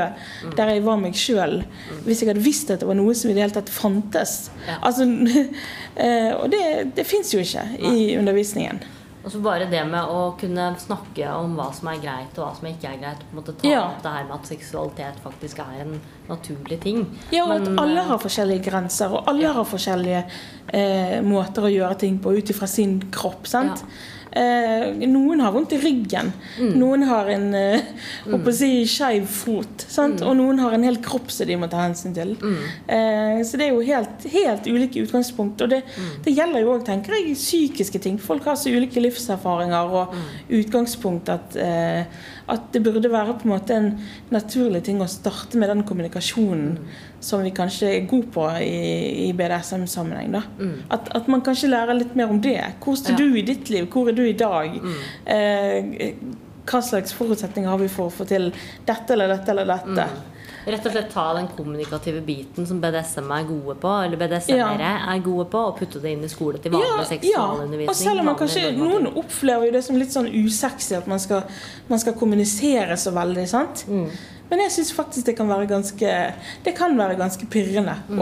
Mm. 0.44 0.50
der 0.54 0.68
jeg 0.74 0.82
var 0.84 0.98
meg 1.00 1.14
sjøl, 1.16 1.62
hvis 2.04 2.20
jeg 2.20 2.28
hadde 2.28 2.44
visst 2.44 2.70
at 2.70 2.80
det 2.80 2.88
var 2.90 2.94
noe 2.98 3.14
som 3.16 3.30
i 3.30 3.34
det 3.34 3.40
hele 3.46 3.56
tatt 3.56 3.70
fantes. 3.72 4.50
Ja. 4.68 4.76
Altså, 4.82 5.04
eh, 5.96 6.32
og 6.36 6.50
det, 6.52 6.94
det 6.94 7.06
fins 7.08 7.32
jo 7.32 7.40
ikke 7.40 7.64
i 7.80 8.16
undervisningen. 8.20 8.82
Og 9.26 9.32
så 9.34 9.40
bare 9.42 9.66
det 9.66 9.80
med 9.90 10.06
å 10.06 10.36
kunne 10.38 10.68
snakke 10.78 11.26
om 11.34 11.56
hva 11.58 11.72
som 11.74 11.88
er 11.90 11.98
greit 11.98 12.36
og 12.38 12.44
hva 12.44 12.52
som 12.54 12.68
ikke 12.70 12.92
er 12.92 13.00
greit. 13.00 13.24
På 13.26 13.34
en 13.34 13.40
måte 13.40 13.54
ta 13.58 13.68
Ja. 13.68 13.80
opp 13.88 14.02
det 14.04 14.12
her 14.14 14.24
med 14.28 14.34
at 14.36 14.46
seksualitet 14.46 15.18
faktisk 15.24 15.58
er 15.58 15.80
en 15.82 16.00
naturlig 16.28 16.78
ting. 16.80 17.00
Ja, 17.34 17.42
og 17.42 17.48
Men, 17.60 17.72
at 17.72 17.80
alle 17.82 18.00
eh, 18.00 18.06
har 18.06 18.18
forskjellige 18.22 18.64
grenser, 18.70 19.10
og 19.12 19.26
alle 19.26 19.52
har 19.52 19.64
forskjellige 19.64 20.24
eh, 20.72 21.20
måter 21.26 21.66
å 21.66 21.72
gjøre 21.74 21.98
ting 21.98 22.20
på 22.22 22.36
ut 22.38 22.50
ifra 22.54 22.68
sin 22.70 23.00
kropp. 23.10 23.46
sant? 23.50 23.82
Eh, 23.82 24.25
noen 24.36 25.40
har 25.40 25.52
vondt 25.54 25.72
i 25.72 25.78
ryggen. 25.80 26.32
Mm. 26.60 26.72
Noen 26.80 27.02
har 27.08 27.30
en 27.32 27.46
eh, 27.54 27.80
holdt 28.26 28.50
si, 28.54 28.70
skeiv 28.90 29.26
fot. 29.30 29.86
sant? 29.88 30.20
Mm. 30.20 30.26
Og 30.28 30.36
noen 30.36 30.58
har 30.60 30.76
en 30.76 30.84
hel 30.84 30.98
kropp 31.04 31.30
som 31.32 31.46
de 31.48 31.56
må 31.56 31.68
ta 31.72 31.82
hensyn 31.86 32.14
til. 32.16 32.34
Eh, 32.88 33.40
så 33.46 33.56
det 33.56 33.68
er 33.68 33.72
jo 33.74 33.80
helt, 33.86 34.26
helt 34.32 34.66
ulike 34.68 35.02
utgangspunkt. 35.06 35.62
Og 35.62 35.70
det, 35.72 35.82
Mm. 35.96 36.22
det 36.24 36.34
gjelder 36.36 36.60
jo 36.60 36.72
òg, 36.74 36.84
tenker 36.84 37.14
jeg, 37.14 37.34
psykiske 37.34 37.98
ting. 38.02 38.18
Folk 38.20 38.44
har 38.44 38.56
så 38.56 38.68
ulike 38.74 39.00
livserfaringer 39.00 39.92
og 40.02 40.12
Mm. 40.14 40.24
utgangspunkt 40.60 41.28
at, 41.28 41.56
eh, 41.56 42.04
at 42.48 42.68
det 42.72 42.82
burde 42.86 43.10
være 43.10 43.34
på 43.40 43.48
en 43.48 43.50
måte 43.50 43.74
en 43.74 43.88
naturlig 44.30 44.82
ting 44.86 45.00
å 45.02 45.08
starte 45.10 45.58
med 45.58 45.68
den 45.72 45.82
kommunikasjonen 45.88 46.76
som 47.20 47.42
vi 47.42 47.50
kanskje 47.50 47.88
er 47.96 48.06
gode 48.06 48.28
på 48.34 48.44
i, 48.62 49.26
i 49.26 49.32
BDSM-sammenheng. 49.34 50.30
da. 50.36 50.42
At, 50.94 51.08
at 51.16 51.26
man 51.32 51.42
kanskje 51.42 51.72
lærer 51.72 51.98
litt 51.98 52.14
mer 52.14 52.30
om 52.30 52.40
det. 52.40 52.60
Hvor 52.84 52.94
står 53.00 53.16
Ja. 53.16 53.16
du 53.24 53.36
i 53.38 53.42
ditt 53.42 53.70
liv? 53.70 53.88
Hvor 53.90 54.08
er 54.08 54.14
du 54.14 54.22
i 54.28 54.32
dag? 54.38 54.78
Eh, 55.26 56.12
hva 56.66 56.80
slags 56.82 57.12
forutsetninger 57.14 57.68
har 57.70 57.78
vi 57.82 57.88
for 57.90 58.10
å 58.10 58.14
få 58.14 58.26
til 58.26 58.52
dette 58.86 59.14
eller 59.14 59.28
dette 59.34 59.50
eller 59.54 59.66
dette? 59.74 60.06
Rett 60.66 60.86
og 60.88 60.94
slett 60.96 61.12
ta 61.12 61.24
den 61.36 61.46
kommunikative 61.54 62.20
biten 62.26 62.66
som 62.66 62.80
BDSM 62.82 63.28
er 63.36 63.44
gode 63.46 63.76
på, 63.82 63.90
eller 64.02 64.18
BDSM-ere 64.18 64.92
er 65.12 65.20
gode 65.22 65.44
på, 65.52 65.60
og 65.70 65.76
putte 65.78 66.00
det 66.02 66.16
inn 66.16 66.24
i 66.26 66.30
skole 66.30 66.58
til 66.62 66.74
vanlig 66.74 67.04
seksualundervisning. 67.12 67.86
Ja. 67.86 67.94
Og 67.94 68.00
selv 68.00 68.22
om 68.22 68.30
man 68.32 68.38
kanskje. 68.40 68.64
Noen 68.76 69.06
opplever 69.12 69.68
jo 69.68 69.76
det 69.76 69.84
som 69.86 69.98
litt 70.00 70.14
sånn 70.14 70.26
usexy 70.26 70.96
at 70.98 71.06
man 71.10 71.22
skal, 71.22 71.44
man 71.86 72.02
skal 72.02 72.16
kommunisere 72.18 72.98
så 72.98 73.14
veldig. 73.14 73.46
sant? 73.46 73.84
Mm. 73.86 74.08
Men 74.50 74.60
jeg 74.62 74.70
syns 74.76 74.92
faktisk 74.94 75.26
det 75.26 75.36
kan 75.36 75.48
være 75.50 75.66
ganske 75.66 76.10
Det 76.64 76.74
kan 76.76 76.96
være 76.98 77.16
ganske 77.18 77.46
pirrende 77.50 77.96
Mm. 78.08 78.20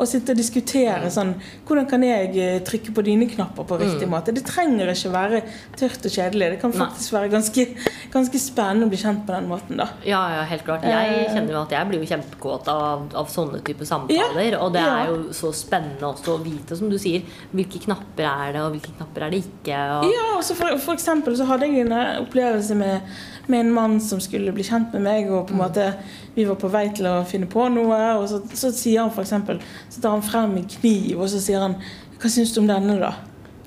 Å 0.00 0.06
sitte 0.08 0.32
og 0.32 0.36
diskutere 0.38 1.10
sånn 1.12 1.34
Hvordan 1.66 1.86
kan 1.88 2.02
jeg 2.02 2.36
eh, 2.36 2.58
trykke 2.66 2.92
på 2.96 3.04
dine 3.04 3.26
knapper 3.30 3.64
på 3.68 3.78
riktig 3.78 4.08
Mm. 4.08 4.10
måte? 4.10 4.34
Det 4.34 4.44
trenger 4.44 4.88
ikke 4.90 5.12
være 5.12 5.42
tørt 5.76 6.04
og 6.04 6.10
kjedelig. 6.10 6.50
Det 6.50 6.60
kan 6.60 6.70
Nei. 6.70 6.78
faktisk 6.86 7.12
være 7.12 7.30
ganske, 7.30 7.66
ganske 8.12 8.38
spennende 8.40 8.86
å 8.86 8.88
bli 8.90 8.98
kjent 8.98 9.24
på 9.26 9.32
den 9.36 9.48
måten, 9.48 9.76
da. 9.76 9.88
Ja, 10.04 10.20
ja, 10.36 10.42
helt 10.44 10.64
klart. 10.64 10.82
Jeg 10.82 11.26
Eh. 11.26 11.34
kjenner 11.34 11.52
jo 11.52 11.62
at 11.62 11.70
jeg 11.70 11.88
blir 11.88 12.00
jo 12.02 12.10
kjempekåt 12.16 12.68
av, 12.68 13.08
av 13.14 13.26
sånne 13.28 13.62
typer 13.62 13.84
samtaler. 13.86 14.58
Og 14.60 14.72
det 14.72 14.82
er 14.82 15.06
jo 15.08 15.16
så 15.32 15.52
spennende 15.54 16.02
også 16.02 16.38
å 16.38 16.42
vite, 16.42 16.76
som 16.76 16.88
du 16.90 16.96
sier, 16.98 17.22
hvilke 17.54 17.78
knapper 17.84 18.24
er 18.26 18.52
det, 18.52 18.60
og 18.62 18.72
hvilke 18.74 18.96
knapper 18.96 19.22
er 19.26 19.30
det 19.30 19.44
ikke. 19.44 19.78
Og, 20.00 20.10
Ja, 20.12 20.36
og 20.36 20.42
så 20.42 20.54
for, 20.56 20.76
for 20.78 20.94
eksempel 20.94 21.36
så 21.36 21.46
hadde 21.46 21.66
jeg 21.68 21.86
en 21.86 21.92
eh, 21.92 22.20
opplevelse 22.24 22.74
med, 22.76 23.00
med 23.46 23.60
en 23.60 23.72
mann 23.72 23.96
som 24.00 24.20
skulle 24.20 24.52
bli 24.52 24.66
kjent 24.66 24.92
med 24.96 25.06
meg, 25.06 25.30
og 25.30 25.48
på 25.48 25.56
en 25.56 25.62
måte 25.62 25.86
vi 26.34 26.46
var 26.48 26.58
på 26.60 26.70
vei 26.72 26.86
til 26.96 27.08
å 27.10 27.16
finne 27.28 27.48
på 27.50 27.68
noe, 27.72 27.98
og 28.20 28.28
så, 28.30 28.42
så 28.52 28.72
sier 28.74 29.04
han 29.04 29.14
for 29.14 29.24
eksempel, 29.24 29.62
så 29.88 30.02
tar 30.02 30.16
han 30.16 30.26
frem 30.26 30.56
en 30.60 30.70
kniv, 30.78 31.18
og 31.18 31.28
så 31.32 31.42
sier 31.42 31.64
han 31.64 31.80
hva 32.20 32.28
syns 32.28 32.52
du 32.52 32.60
om 32.60 32.68
denne, 32.68 32.98
da? 33.00 33.14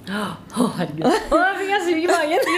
Å, 0.03 0.65
herregud. 0.77 1.05
Å, 1.07 1.37
jeg 1.39 1.59
fikk 1.61 1.69
jeg 1.71 1.83
sug 1.87 2.01
i 2.03 2.07
magen! 2.11 2.39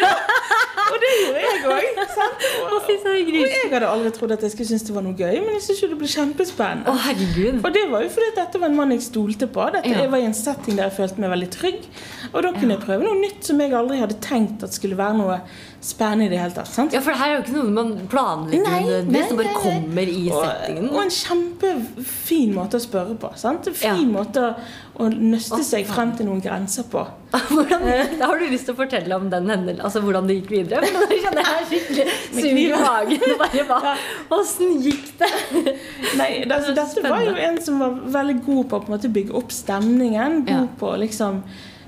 Og 0.85 0.95
det 1.01 1.09
gjorde 1.17 1.41
jeg 1.41 1.61
òg. 1.65 1.85
Å, 1.97 2.75
Og 2.75 2.89
jeg 2.89 3.69
hadde 3.71 3.87
aldri 3.89 4.11
trodd 4.13 4.33
at 4.35 4.43
jeg 4.45 4.51
skulle 4.53 4.67
synes 4.69 4.83
det 4.85 4.93
var 4.95 5.01
noe 5.05 5.15
gøy, 5.17 5.39
men 5.41 5.55
jeg 5.57 5.63
syns 5.65 5.79
det 5.81 5.97
ble 5.97 6.05
Å, 6.07 6.11
kjempespennende. 6.13 6.93
herregud. 7.05 7.57
Og 7.65 7.73
det 7.75 7.83
var 7.91 8.03
jo 8.05 8.11
fordi 8.13 8.29
dette 8.37 8.61
var 8.61 8.69
en 8.69 8.77
mann 8.77 8.93
jeg 8.93 9.01
stolte 9.07 9.47
på. 9.49 9.65
Dette, 9.73 9.89
Ja. 9.93 10.05
Var 10.13 10.21
i 10.21 10.27
en 10.29 10.37
setting 10.37 10.77
der 10.77 10.89
jeg 10.89 10.95
følte 10.99 11.21
meg 11.23 11.33
veldig 11.33 11.49
trygg. 11.55 11.87
Og 12.33 12.37
da 12.45 12.51
kunne 12.53 12.75
jeg 12.77 12.83
prøve 12.85 13.05
noe 13.07 13.17
nytt 13.21 13.49
som 13.49 13.61
jeg 13.63 13.73
aldri 13.77 13.97
hadde 14.01 14.19
tenkt 14.25 14.65
at 14.67 14.73
skulle 14.77 14.97
være 14.99 15.17
noe 15.17 15.39
spennende 15.85 16.25
i 16.29 16.33
det 16.33 16.39
hele 16.41 16.53
tatt. 16.57 16.69
sant? 16.73 16.93
Ja, 16.93 17.01
for 17.05 17.13
det 17.13 17.19
her 17.21 17.31
er 17.33 17.35
jo 17.39 17.43
ikke 17.45 17.57
noe 17.57 17.73
man 17.73 17.93
planlegger 18.09 18.65
Nei. 18.65 18.81
Det 19.09 19.25
bare 19.37 19.53
kommer 19.57 20.09
i 20.15 20.23
Og, 20.31 20.45
settingen. 20.45 20.89
og 20.93 21.01
en 21.03 21.13
kjempefin 21.17 22.53
måte 22.57 22.77
å 22.79 22.85
spørre 22.85 23.17
på. 23.21 23.33
Sant? 23.37 23.67
En 23.69 23.73
fin 23.73 24.01
Ja. 24.01 24.09
måte 24.19 24.41
å, 24.41 24.53
å 24.95 25.07
nøste 25.11 25.59
seg 25.65 25.87
frem 25.89 26.13
til 26.15 26.29
noen 26.29 26.41
grenser 26.43 26.85
på. 26.91 27.03
Hvordan, 27.51 27.83
da 28.19 28.29
har 28.29 28.39
du 28.39 28.45
lyst 28.47 28.69
til 28.69 28.75
å 28.75 28.79
fortelle 28.79 29.17
om 29.17 29.27
den 29.31 29.49
hendel, 29.51 29.81
altså 29.83 29.99
hvordan 30.03 30.29
det 30.29 30.37
gikk 30.37 30.51
videre? 30.53 30.87
For 30.87 31.03
nå 31.03 31.17
kjenner 31.19 31.49
jeg 31.49 31.67
skikkelig 31.71 32.05
sug 32.37 32.59
i 32.61 32.65
magen. 32.71 33.25
Bare, 33.41 33.65
hva, 33.67 33.93
hvordan 34.29 34.79
gikk 34.85 35.09
det? 35.19 35.31
Nei, 36.21 36.29
det, 36.45 36.51
altså, 36.55 36.75
dette 36.77 37.05
var 37.11 37.25
jo 37.27 37.35
en 37.49 37.61
som 37.65 37.83
var 37.83 37.97
veldig 38.19 38.37
god 38.47 38.69
på 38.71 38.81
å 38.81 38.99
bygge 39.19 39.35
opp 39.41 39.55
stemningen. 39.55 40.43
God 40.47 40.71
på 40.79 40.93
liksom 41.03 41.43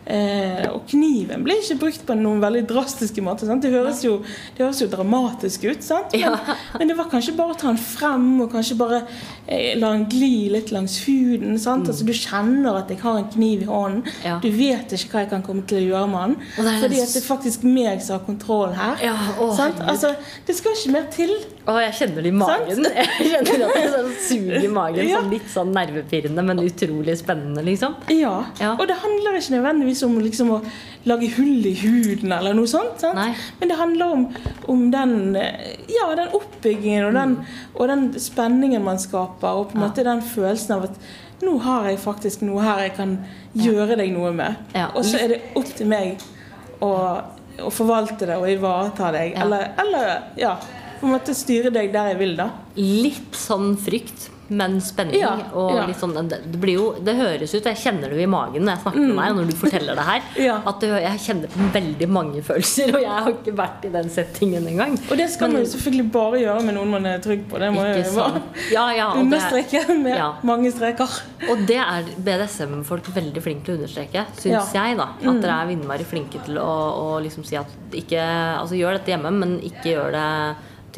eh, 0.08 0.66
Og 0.72 0.86
kniven 0.90 1.44
blir 1.46 1.60
ikke 1.62 1.78
brukt 1.82 2.06
på 2.08 2.16
noen 2.18 2.42
veldig 2.44 2.64
drastiske 2.70 3.24
måter. 3.26 3.50
Sant? 3.50 3.64
Det, 3.66 3.72
høres 3.74 4.04
jo, 4.06 4.18
det 4.58 4.64
høres 4.66 4.82
jo 4.84 4.88
dramatisk 4.92 5.68
ut, 5.68 5.84
sant? 5.86 6.14
Men, 6.16 6.22
Ja. 6.22 6.56
men 6.80 6.92
det 6.92 6.98
var 6.98 7.10
kanskje 7.12 7.36
bare 7.38 7.56
å 7.56 7.60
ta 7.60 7.70
den 7.72 7.82
frem 7.82 8.28
og 8.46 8.52
kanskje 8.56 8.78
bare 8.80 9.02
eh, 9.48 9.74
la 9.80 9.92
den 9.96 10.08
gli 10.12 10.48
litt 10.54 10.72
langs 10.76 11.00
huden. 11.08 11.58
Sant? 11.62 11.90
Altså, 11.92 12.08
du 12.08 12.14
kjenner 12.16 12.82
at 12.82 12.92
jeg 12.94 13.02
har 13.04 13.20
en 13.22 13.30
kniv 13.34 13.66
i 13.66 13.70
hånden. 13.70 14.04
Mm. 14.08 14.24
Ja. 14.26 14.38
Du 14.44 14.50
vet 14.54 14.96
ikke 14.98 15.14
hva 15.18 15.26
jeg 15.26 15.32
kan 15.36 15.46
komme 15.46 15.66
til 15.70 15.82
å 15.82 15.86
gjøre 15.92 16.08
med 16.14 16.36
den. 16.36 16.40
Fordi 16.58 17.02
at 17.04 17.14
det 17.14 17.22
er 17.22 17.28
faktisk 17.28 17.68
meg 17.68 18.02
som 18.06 18.18
har 18.18 18.26
kontroll 18.28 18.74
her. 18.78 18.98
Ja, 19.04 19.16
å, 19.42 19.52
sant? 19.58 19.80
Altså, 19.84 20.14
det 20.48 20.56
skal 20.58 20.76
ikke 20.78 20.94
mer 20.96 21.08
til. 21.14 21.34
Å, 21.68 21.76
jeg 21.84 21.96
kjenner 22.00 22.24
det 22.24 22.32
i 22.32 22.38
magen. 22.38 22.86
Jeg 22.98 23.32
kjenner 23.32 23.64
at 23.66 23.74
det 23.76 23.88
sånn 23.92 24.12
suger 24.24 24.64
i 24.64 24.70
magen. 24.72 25.10
Sånn 25.12 25.32
litt 25.34 25.50
sånn 25.52 25.74
nervepirrende, 25.76 26.44
men 26.48 26.62
utrolig 26.64 27.18
spennende, 27.20 27.64
liksom. 27.66 27.98
Ja. 28.14 28.38
Ja. 28.62 28.72
Og 28.78 28.86
det 28.88 28.96
handler 29.02 29.36
ikke 29.40 29.58
nødvendigvis 29.58 29.97
som 29.98 30.16
liksom 30.22 30.54
å 30.56 30.62
lage 31.08 31.30
hull 31.38 31.66
i 31.68 31.74
huden 31.82 32.34
eller 32.36 32.56
noe 32.58 32.70
sånt. 32.70 33.00
Sant? 33.02 33.38
Men 33.60 33.72
det 33.72 33.78
handler 33.80 34.16
om, 34.16 34.26
om 34.72 34.84
den, 34.94 35.36
eh, 35.40 35.78
ja, 35.92 36.10
den 36.18 36.34
oppbyggingen 36.38 37.10
og 37.10 37.18
den, 37.18 37.38
og 37.76 37.88
den 37.92 38.10
spenningen 38.22 38.86
man 38.86 39.02
skaper, 39.02 39.62
og 39.62 39.72
på 39.72 39.80
en 39.80 39.86
måte 39.88 40.06
den 40.08 40.24
følelsen 40.26 40.78
av 40.78 40.90
at 40.90 41.00
nå 41.46 41.58
har 41.62 41.92
jeg 41.92 42.00
faktisk 42.02 42.44
noe 42.48 42.64
her 42.66 42.88
jeg 42.88 42.96
kan 42.98 43.18
gjøre 43.58 43.98
deg 44.00 44.14
noe 44.16 44.32
med. 44.36 44.58
Ja. 44.76 44.90
Og 44.98 45.06
så 45.06 45.22
er 45.22 45.36
det 45.36 45.42
opp 45.60 45.70
til 45.78 45.90
meg 45.90 46.24
å, 46.82 46.92
å 47.62 47.74
forvalte 47.74 48.30
det 48.30 48.40
og 48.40 48.50
ivareta 48.50 49.12
deg. 49.14 49.36
Ja. 49.36 49.46
Eller, 49.46 49.70
eller 49.84 50.14
ja, 50.40 50.56
på 50.98 51.06
en 51.06 51.14
måte 51.14 51.36
styre 51.38 51.72
deg 51.74 51.92
der 51.94 52.14
jeg 52.14 52.20
vil, 52.22 52.34
da. 52.40 52.50
Litt 52.78 53.38
sånn 53.38 53.76
frykt, 53.82 54.32
men 54.50 54.78
spenning. 54.82 55.20
Ja, 55.20 55.34
og 55.54 55.74
ja. 55.76 55.86
litt 55.90 56.00
sånn, 56.00 56.14
det, 56.30 56.40
blir 56.62 56.78
jo, 56.78 56.86
det 57.04 57.16
høres 57.18 57.54
ut, 57.56 57.66
jeg 57.68 57.78
kjenner 57.82 58.10
det 58.12 58.18
jo 58.20 58.24
i 58.24 58.30
magen 58.32 58.64
når 58.66 58.76
jeg 58.78 58.82
snakker 58.86 59.04
med 59.04 59.18
deg, 59.18 59.32
og 59.32 59.40
når 59.42 59.50
du 59.52 59.56
forteller 59.60 59.98
det 60.00 60.06
her, 60.08 60.22
Mm. 60.28 60.44
Ja. 60.48 60.56
at 60.70 60.80
det, 60.82 60.90
jeg 61.04 61.20
kjenner 61.26 61.52
på 61.52 61.68
veldig 61.74 62.08
mange 62.10 62.42
følelser, 62.46 62.94
og 62.96 63.02
jeg 63.04 63.12
har 63.26 63.30
ikke 63.32 63.54
vært 63.58 63.86
i 63.88 63.92
den 63.94 64.10
settingen 64.14 64.68
engang. 64.70 64.96
Og 65.12 65.18
det 65.20 65.28
skal 65.34 65.52
man 65.52 65.64
jo 65.66 65.70
selvfølgelig 65.74 66.08
bare 66.14 66.40
gjøre 66.42 66.64
med 66.68 66.78
noen 66.78 66.92
man 66.96 67.06
er 67.10 67.20
trygg 67.24 67.44
på. 67.50 67.60
Det 67.62 67.70
må 67.76 67.84
jo 67.88 68.04
sånn. 68.14 68.38
Ja, 68.72 68.86
ja, 68.96 69.08
understreke 69.20 69.84
med 69.98 70.46
mange 70.48 70.72
streker. 70.76 71.18
og 71.50 71.66
det 71.68 71.80
er 71.84 72.08
BDSM-folk 72.28 73.10
veldig 73.16 73.44
flinke 73.44 73.66
til 73.68 73.76
å 73.76 73.80
understreke, 73.82 74.26
syns. 74.38 74.72
Mm. 74.72 74.78
jeg. 74.78 74.98
da 75.02 75.08
At 75.34 75.42
dere 75.44 75.58
er 75.66 75.74
innmari 75.76 76.08
flinke 76.08 76.42
til 76.46 76.58
å, 76.62 76.70
å 77.02 77.08
liksom 77.24 77.46
si 77.48 77.58
at 77.60 77.72
ikke 77.98 78.22
Altså 78.58 78.78
gjør 78.78 78.98
dette 78.98 79.14
hjemme, 79.14 79.32
men 79.34 79.58
ikke 79.64 79.92
gjør 79.94 80.16
det 80.16 80.28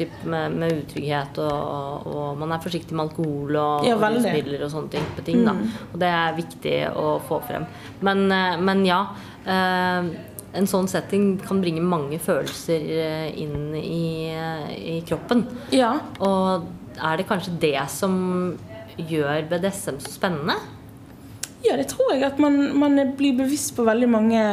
typ, 0.00 0.16
med, 0.24 0.56
med 0.62 0.74
utrygghet, 0.80 1.38
og, 1.44 2.08
og 2.10 2.40
man 2.40 2.54
er 2.56 2.64
forsiktig 2.64 2.96
med 2.96 3.06
alkohol 3.08 3.60
og, 3.60 3.86
Ja, 3.86 3.94
og. 3.96 4.02
Mm. 4.02 4.16
rusmidler 4.18 4.64
og 4.66 4.72
sånne 4.72 4.92
type 4.96 5.26
ting. 5.26 5.44
Da. 5.46 5.54
Og 5.92 6.00
det 6.02 6.10
er 6.22 6.40
viktig 6.40 6.74
å 6.96 7.14
få 7.28 7.40
frem. 7.46 7.68
Men, 8.06 8.26
eh, 8.34 8.58
men 8.60 8.82
ja. 8.88 9.04
eh, 9.44 10.10
en 10.60 10.66
sånn 10.66 10.90
setting 10.90 11.36
kan 11.44 11.62
bringe 11.62 11.84
mange 11.84 12.18
følelser 12.22 12.90
eh, 12.96 13.28
inn 13.44 13.70
i, 13.78 14.32
eh, 14.34 14.74
i 14.96 14.98
kroppen. 15.06 15.46
Ja. 15.76 15.94
Og 16.18 16.68
er 16.98 17.20
det 17.20 17.28
kanskje 17.30 17.54
det 17.62 17.78
som 17.92 18.18
gjør 18.98 19.46
BDSM 19.48 20.02
så 20.02 20.12
spennende? 20.12 20.58
ja, 21.62 21.76
det 21.76 21.90
tror 21.92 22.14
jeg. 22.14 22.24
At 22.24 22.38
man, 22.40 22.60
man 22.78 22.98
blir 23.18 23.36
bevisst 23.38 23.74
på 23.76 23.86
veldig 23.86 24.08
mange 24.10 24.44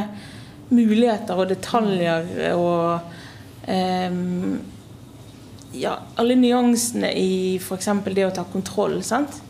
muligheter 0.68 1.40
og 1.40 1.48
detaljer 1.52 2.56
og 2.58 3.70
ehm, 3.72 4.58
Ja, 5.78 5.98
alle 6.20 6.38
nyansene 6.40 7.12
i 7.18 7.58
f.eks. 7.62 7.90
det 8.14 8.26
å 8.26 8.34
ta 8.36 8.46
kontroll. 8.52 9.00
sant? 9.06 9.42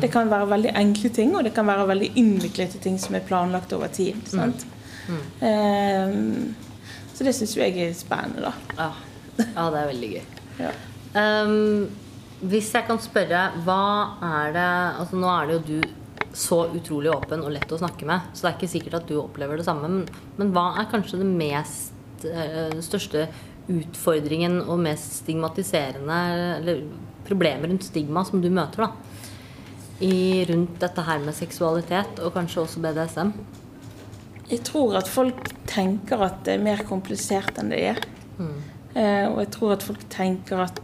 Det 0.00 0.10
kan 0.12 0.28
være 0.28 0.48
veldig 0.50 0.72
enkle 0.76 1.08
ting, 1.16 1.30
og 1.36 1.46
det 1.46 1.54
kan 1.56 1.68
være 1.68 1.86
veldig 1.88 2.10
innviklede 2.20 2.80
ting 2.84 2.98
som 3.00 3.16
er 3.16 3.24
planlagt 3.24 3.72
over 3.72 3.88
tid. 3.88 4.18
sant? 4.28 4.66
Um, 5.40 6.52
så 7.14 7.24
det 7.24 7.32
syns 7.36 7.56
jeg 7.56 7.78
er 7.80 7.96
spennende, 7.96 8.50
da. 8.50 8.52
Ja, 8.76 8.90
ja 9.40 9.64
det 9.72 9.80
er 9.80 9.90
veldig 9.94 10.12
gøy. 10.16 10.28
Ja. 10.60 10.74
um, 11.16 11.86
hvis 12.50 12.66
jeg 12.74 12.84
kan 12.84 12.98
spørre, 13.00 13.46
hva 13.64 13.84
er 14.20 14.50
det 14.52 14.64
Altså 15.00 15.16
Nå 15.16 15.30
er 15.32 15.46
det 15.48 15.54
jo 15.54 15.62
du 15.70 16.34
så 16.36 16.58
utrolig 16.76 17.08
åpen 17.14 17.40
og 17.40 17.54
lett 17.54 17.72
å 17.72 17.78
snakke 17.80 18.04
med, 18.06 18.28
så 18.34 18.44
det 18.44 18.50
er 18.50 18.58
ikke 18.58 18.68
sikkert 18.74 18.98
at 19.00 19.08
du 19.08 19.14
opplever 19.18 19.58
det 19.58 19.64
samme. 19.66 19.88
Men, 19.88 20.26
men 20.36 20.52
hva 20.54 20.66
er 20.78 20.90
kanskje 20.92 21.22
det 21.22 21.26
mest 21.26 22.26
eh, 22.28 22.76
største 22.84 23.24
utfordringen 23.70 24.60
og 24.64 24.80
mest 24.82 25.20
stigmatiserende 25.20 26.18
Eller 26.58 26.82
problemet 27.26 27.70
rundt 27.70 27.86
stigma 27.86 28.24
som 28.26 28.42
du 28.42 28.50
møter, 28.50 28.86
da? 28.86 28.92
I, 30.00 30.44
rundt 30.48 30.78
dette 30.80 31.02
her 31.04 31.20
med 31.20 31.36
seksualitet, 31.36 32.22
og 32.24 32.32
kanskje 32.32 32.62
også 32.62 32.80
BDSM? 32.80 33.34
Jeg 34.50 34.62
tror 34.66 34.96
at 34.98 35.10
folk 35.10 35.50
tenker 35.68 36.24
at 36.24 36.40
det 36.46 36.56
er 36.56 36.64
mer 36.64 36.80
komplisert 36.88 37.60
enn 37.60 37.70
det 37.70 37.82
er. 37.92 38.00
Eh, 38.96 39.26
og 39.28 39.42
jeg 39.44 39.50
tror 39.54 39.74
at 39.76 39.84
folk 39.86 40.06
tenker 40.10 40.64
at, 40.64 40.80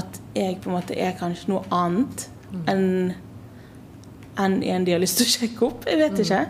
at 0.00 0.18
jeg 0.34 0.56
på 0.62 0.70
en 0.70 0.78
måte 0.78 0.96
er 0.96 1.12
kanskje 1.20 1.52
noe 1.52 1.62
annet 1.70 2.26
enn 2.72 3.12
enn 4.40 4.62
en 4.64 4.84
de 4.86 4.94
har 4.94 5.00
lyst 5.02 5.18
til 5.20 5.28
å 5.28 5.32
sjekke 5.34 5.64
opp. 5.66 5.82
Jeg 5.84 5.98
vet 6.00 6.20
ikke. 6.22 6.40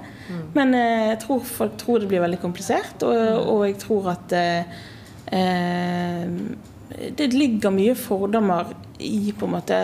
Men 0.55 0.75
eh, 0.79 1.09
jeg 1.11 1.19
tror 1.25 1.41
folk 1.47 1.77
tror 1.81 2.03
det 2.03 2.09
blir 2.13 2.23
veldig 2.23 2.39
komplisert, 2.43 3.03
og, 3.03 3.49
og 3.51 3.65
jeg 3.67 3.79
tror 3.83 4.13
at 4.15 4.35
eh, 4.39 4.83
det 5.33 7.29
ligger 7.33 7.73
mye 7.73 7.95
fordommer 7.97 8.75
i 9.01 9.33
på 9.33 9.47
en 9.49 9.55
måte 9.55 9.79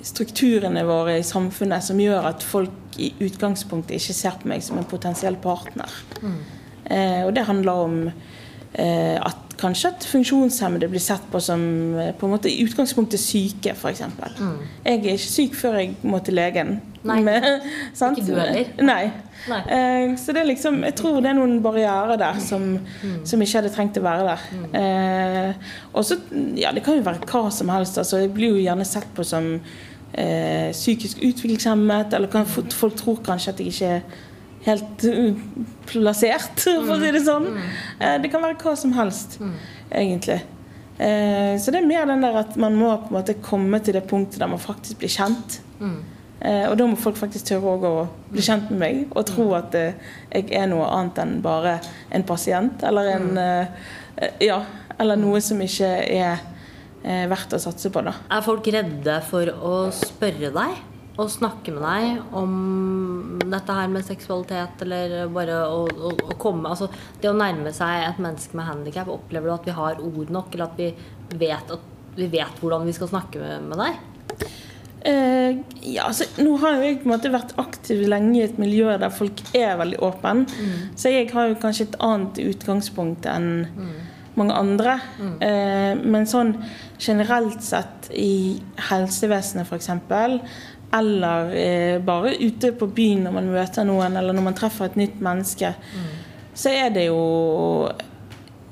strukturene 0.00 0.84
våre 0.88 1.18
i 1.20 1.26
samfunnet 1.26 1.84
som 1.84 2.00
gjør 2.00 2.30
at 2.30 2.44
folk 2.46 2.96
i 3.00 3.10
utgangspunktet 3.20 3.98
ikke 3.98 4.16
ser 4.16 4.38
på 4.40 4.48
meg 4.50 4.64
som 4.64 4.80
en 4.80 4.88
potensiell 4.88 5.36
partner. 5.40 5.92
Eh, 6.90 7.20
og 7.26 7.34
det 7.36 7.46
handler 7.48 7.84
om 7.84 7.96
eh, 8.08 9.16
at 9.20 9.49
kanskje 9.60 9.92
at 9.92 10.06
funksjonshemmede 10.08 10.88
blir 10.90 11.02
sett 11.02 11.24
på 11.32 11.40
som 11.44 11.62
eh, 12.00 12.12
på 12.16 12.26
en 12.26 12.34
måte 12.34 12.50
i 12.50 12.62
utgangspunktet 12.64 13.20
syke, 13.22 13.74
f.eks. 13.76 14.00
Jeg 14.00 14.94
er 14.94 15.00
ikke 15.00 15.18
syk 15.24 15.58
før 15.58 15.80
jeg 15.80 15.94
må 16.02 16.20
til 16.24 16.38
legen. 16.40 16.78
Nei. 17.06 17.20
Med, 17.26 17.46
sant? 17.96 18.18
Ikke 18.18 18.32
du 18.32 18.40
heller. 18.40 18.72
Nei. 18.84 19.02
Nei. 19.48 19.60
Eh, 19.72 20.14
så 20.20 20.34
det 20.36 20.42
er 20.42 20.50
liksom, 20.50 20.82
jeg 20.84 20.96
tror 20.98 21.20
det 21.22 21.30
er 21.32 21.38
noen 21.38 21.60
barrierer 21.64 22.18
der 22.20 22.40
som, 22.44 22.74
som 23.24 23.44
ikke 23.44 23.60
hadde 23.60 23.72
trengt 23.72 24.00
å 24.00 24.04
være 24.04 24.26
der. 24.32 24.48
Eh, 24.80 25.70
og 25.94 26.04
så, 26.04 26.18
ja, 26.60 26.74
Det 26.76 26.84
kan 26.84 26.98
jo 26.98 27.06
være 27.06 27.24
hva 27.30 27.46
som 27.54 27.72
helst. 27.72 28.00
altså 28.00 28.24
Jeg 28.24 28.34
blir 28.36 28.52
jo 28.56 28.64
gjerne 28.64 28.88
sett 28.88 29.08
på 29.16 29.24
som 29.24 29.54
eh, 30.12 30.70
psykisk 30.72 31.22
utviklingshemmet, 31.24 32.16
eller 32.16 32.50
folk 32.74 32.98
tror 33.00 33.22
kanskje 33.24 33.54
at 33.54 33.64
jeg 33.64 33.72
ikke 33.72 33.94
er 34.00 34.26
helt 34.66 35.04
uh, 35.08 35.42
plassert, 35.88 36.64
for 36.86 36.94
å 36.96 37.00
si 37.00 37.12
det 37.14 37.24
sånn. 37.26 37.50
Eh, 37.98 38.16
det 38.22 38.30
kan 38.32 38.42
være 38.44 38.58
hva 38.60 38.74
som 38.78 38.94
helst, 38.96 39.38
egentlig. 39.88 40.40
Eh, 41.00 41.56
så 41.56 41.72
det 41.72 41.80
er 41.80 41.88
mer 41.88 42.08
den 42.10 42.24
der 42.26 42.42
at 42.42 42.58
man 42.60 42.76
må 42.76 42.92
på 43.00 43.08
en 43.08 43.18
måte 43.20 43.38
komme 43.40 43.80
til 43.80 43.96
det 43.96 44.04
punktet 44.10 44.42
der 44.42 44.50
man 44.52 44.60
faktisk 44.60 45.00
blir 45.00 45.12
kjent. 45.12 45.60
Eh, 45.80 46.66
og 46.68 46.76
da 46.76 46.86
må 46.88 46.98
folk 47.00 47.16
faktisk 47.20 47.48
tørre 47.50 47.72
å 47.88 48.04
bli 48.32 48.44
kjent 48.44 48.68
med 48.72 48.80
meg 48.80 49.00
og 49.14 49.26
tro 49.28 49.46
at 49.56 49.74
jeg 49.76 50.46
er 50.56 50.68
noe 50.68 50.88
annet 50.88 51.18
enn 51.20 51.34
bare 51.44 51.78
en 52.12 52.24
pasient 52.28 52.84
eller 52.84 53.14
en 53.16 53.42
Ja, 54.40 54.58
eller 55.00 55.16
noe 55.16 55.40
som 55.40 55.60
ikke 55.64 55.88
er 55.88 56.40
eh, 57.04 57.26
verdt 57.30 57.54
å 57.56 57.60
satse 57.62 57.90
på, 57.92 58.02
da. 58.04 58.12
Er 58.28 58.44
folk 58.44 58.66
redde 58.72 59.16
for 59.28 59.48
å 59.48 59.74
spørre 59.94 60.52
deg 60.52 60.78
og 61.20 61.30
snakke 61.32 61.74
med 61.74 61.84
deg 61.84 62.36
om 62.36 62.54
dette 63.50 63.76
her 63.76 63.90
med 63.92 64.06
seksualitet, 64.06 64.84
eller 64.86 65.28
bare 65.32 65.58
å, 65.68 65.84
å, 65.84 66.12
å 66.32 66.36
komme 66.40 66.70
Altså 66.70 66.90
det 67.20 67.30
å 67.30 67.36
nærme 67.36 67.72
seg 67.76 68.06
et 68.06 68.20
menneske 68.22 68.56
med 68.58 68.68
handikap, 68.68 69.10
opplever 69.12 69.50
du 69.50 69.54
at 69.56 69.68
vi 69.68 69.76
har 69.76 70.02
ord 70.06 70.32
nok, 70.32 70.54
eller 70.54 70.70
at 70.70 70.80
vi 70.80 70.90
vet, 71.40 71.74
at 71.76 72.16
vi 72.16 72.28
vet 72.32 72.62
hvordan 72.62 72.88
vi 72.88 72.96
skal 72.96 73.12
snakke 73.12 73.42
med, 73.42 73.68
med 73.70 73.82
deg? 73.84 74.50
Eh, 75.00 75.56
ja, 75.94 76.06
altså, 76.10 76.26
nå 76.44 76.58
har 76.60 76.76
jo 76.76 76.84
jeg 76.84 77.00
på 77.00 77.08
en 77.08 77.14
måte 77.14 77.32
vært 77.32 77.54
aktiv 77.60 78.02
lenge 78.08 78.34
i 78.36 78.44
et 78.44 78.58
miljø 78.60 78.96
der 79.00 79.12
folk 79.14 79.40
er 79.56 79.78
veldig 79.80 80.00
åpne. 80.04 80.46
Så 80.98 81.12
jeg 81.12 81.30
har 81.32 81.48
jo 81.48 81.60
kanskje 81.60 81.88
et 81.88 82.00
annet 82.04 82.40
utgangspunkt 82.44 83.28
enn 83.30 83.68
mange 84.38 84.56
andre. 84.56 84.98
Eh, 85.42 85.94
men 86.00 86.28
sånn 86.28 86.54
generelt 87.00 87.64
sett 87.64 88.10
i 88.12 88.60
helsevesenet 88.90 89.68
f.eks., 89.68 89.90
eller 90.92 91.52
eh, 91.54 91.98
bare 92.02 92.32
ute 92.40 92.72
på 92.78 92.88
byen 92.96 93.24
når 93.26 93.32
man 93.36 93.50
møter 93.52 93.84
noen, 93.86 94.16
eller 94.18 94.34
når 94.34 94.46
man 94.48 94.56
treffer 94.58 94.88
et 94.90 94.96
nytt 94.98 95.20
menneske, 95.22 95.74
så 96.54 96.72
er 96.74 96.90
det 96.94 97.06
jo 97.08 97.20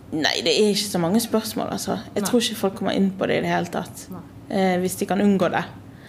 Nei, 0.09 0.39
det 0.41 0.55
er 0.57 0.71
ikke 0.73 0.89
så 0.89 0.99
mange 1.03 1.21
spørsmål, 1.21 1.69
altså. 1.75 1.99
Jeg 2.17 2.25
tror 2.25 2.41
ikke 2.41 2.57
folk 2.57 2.77
kommer 2.79 2.95
inn 2.97 3.11
på 3.19 3.27
det 3.29 3.35
i 3.39 3.43
det 3.45 3.51
hele 3.53 3.69
tatt. 3.69 4.07
Eh, 4.49 4.79
hvis 4.81 4.95
de 4.97 5.05
kan 5.11 5.21
unngå 5.21 5.51
det. 5.53 5.61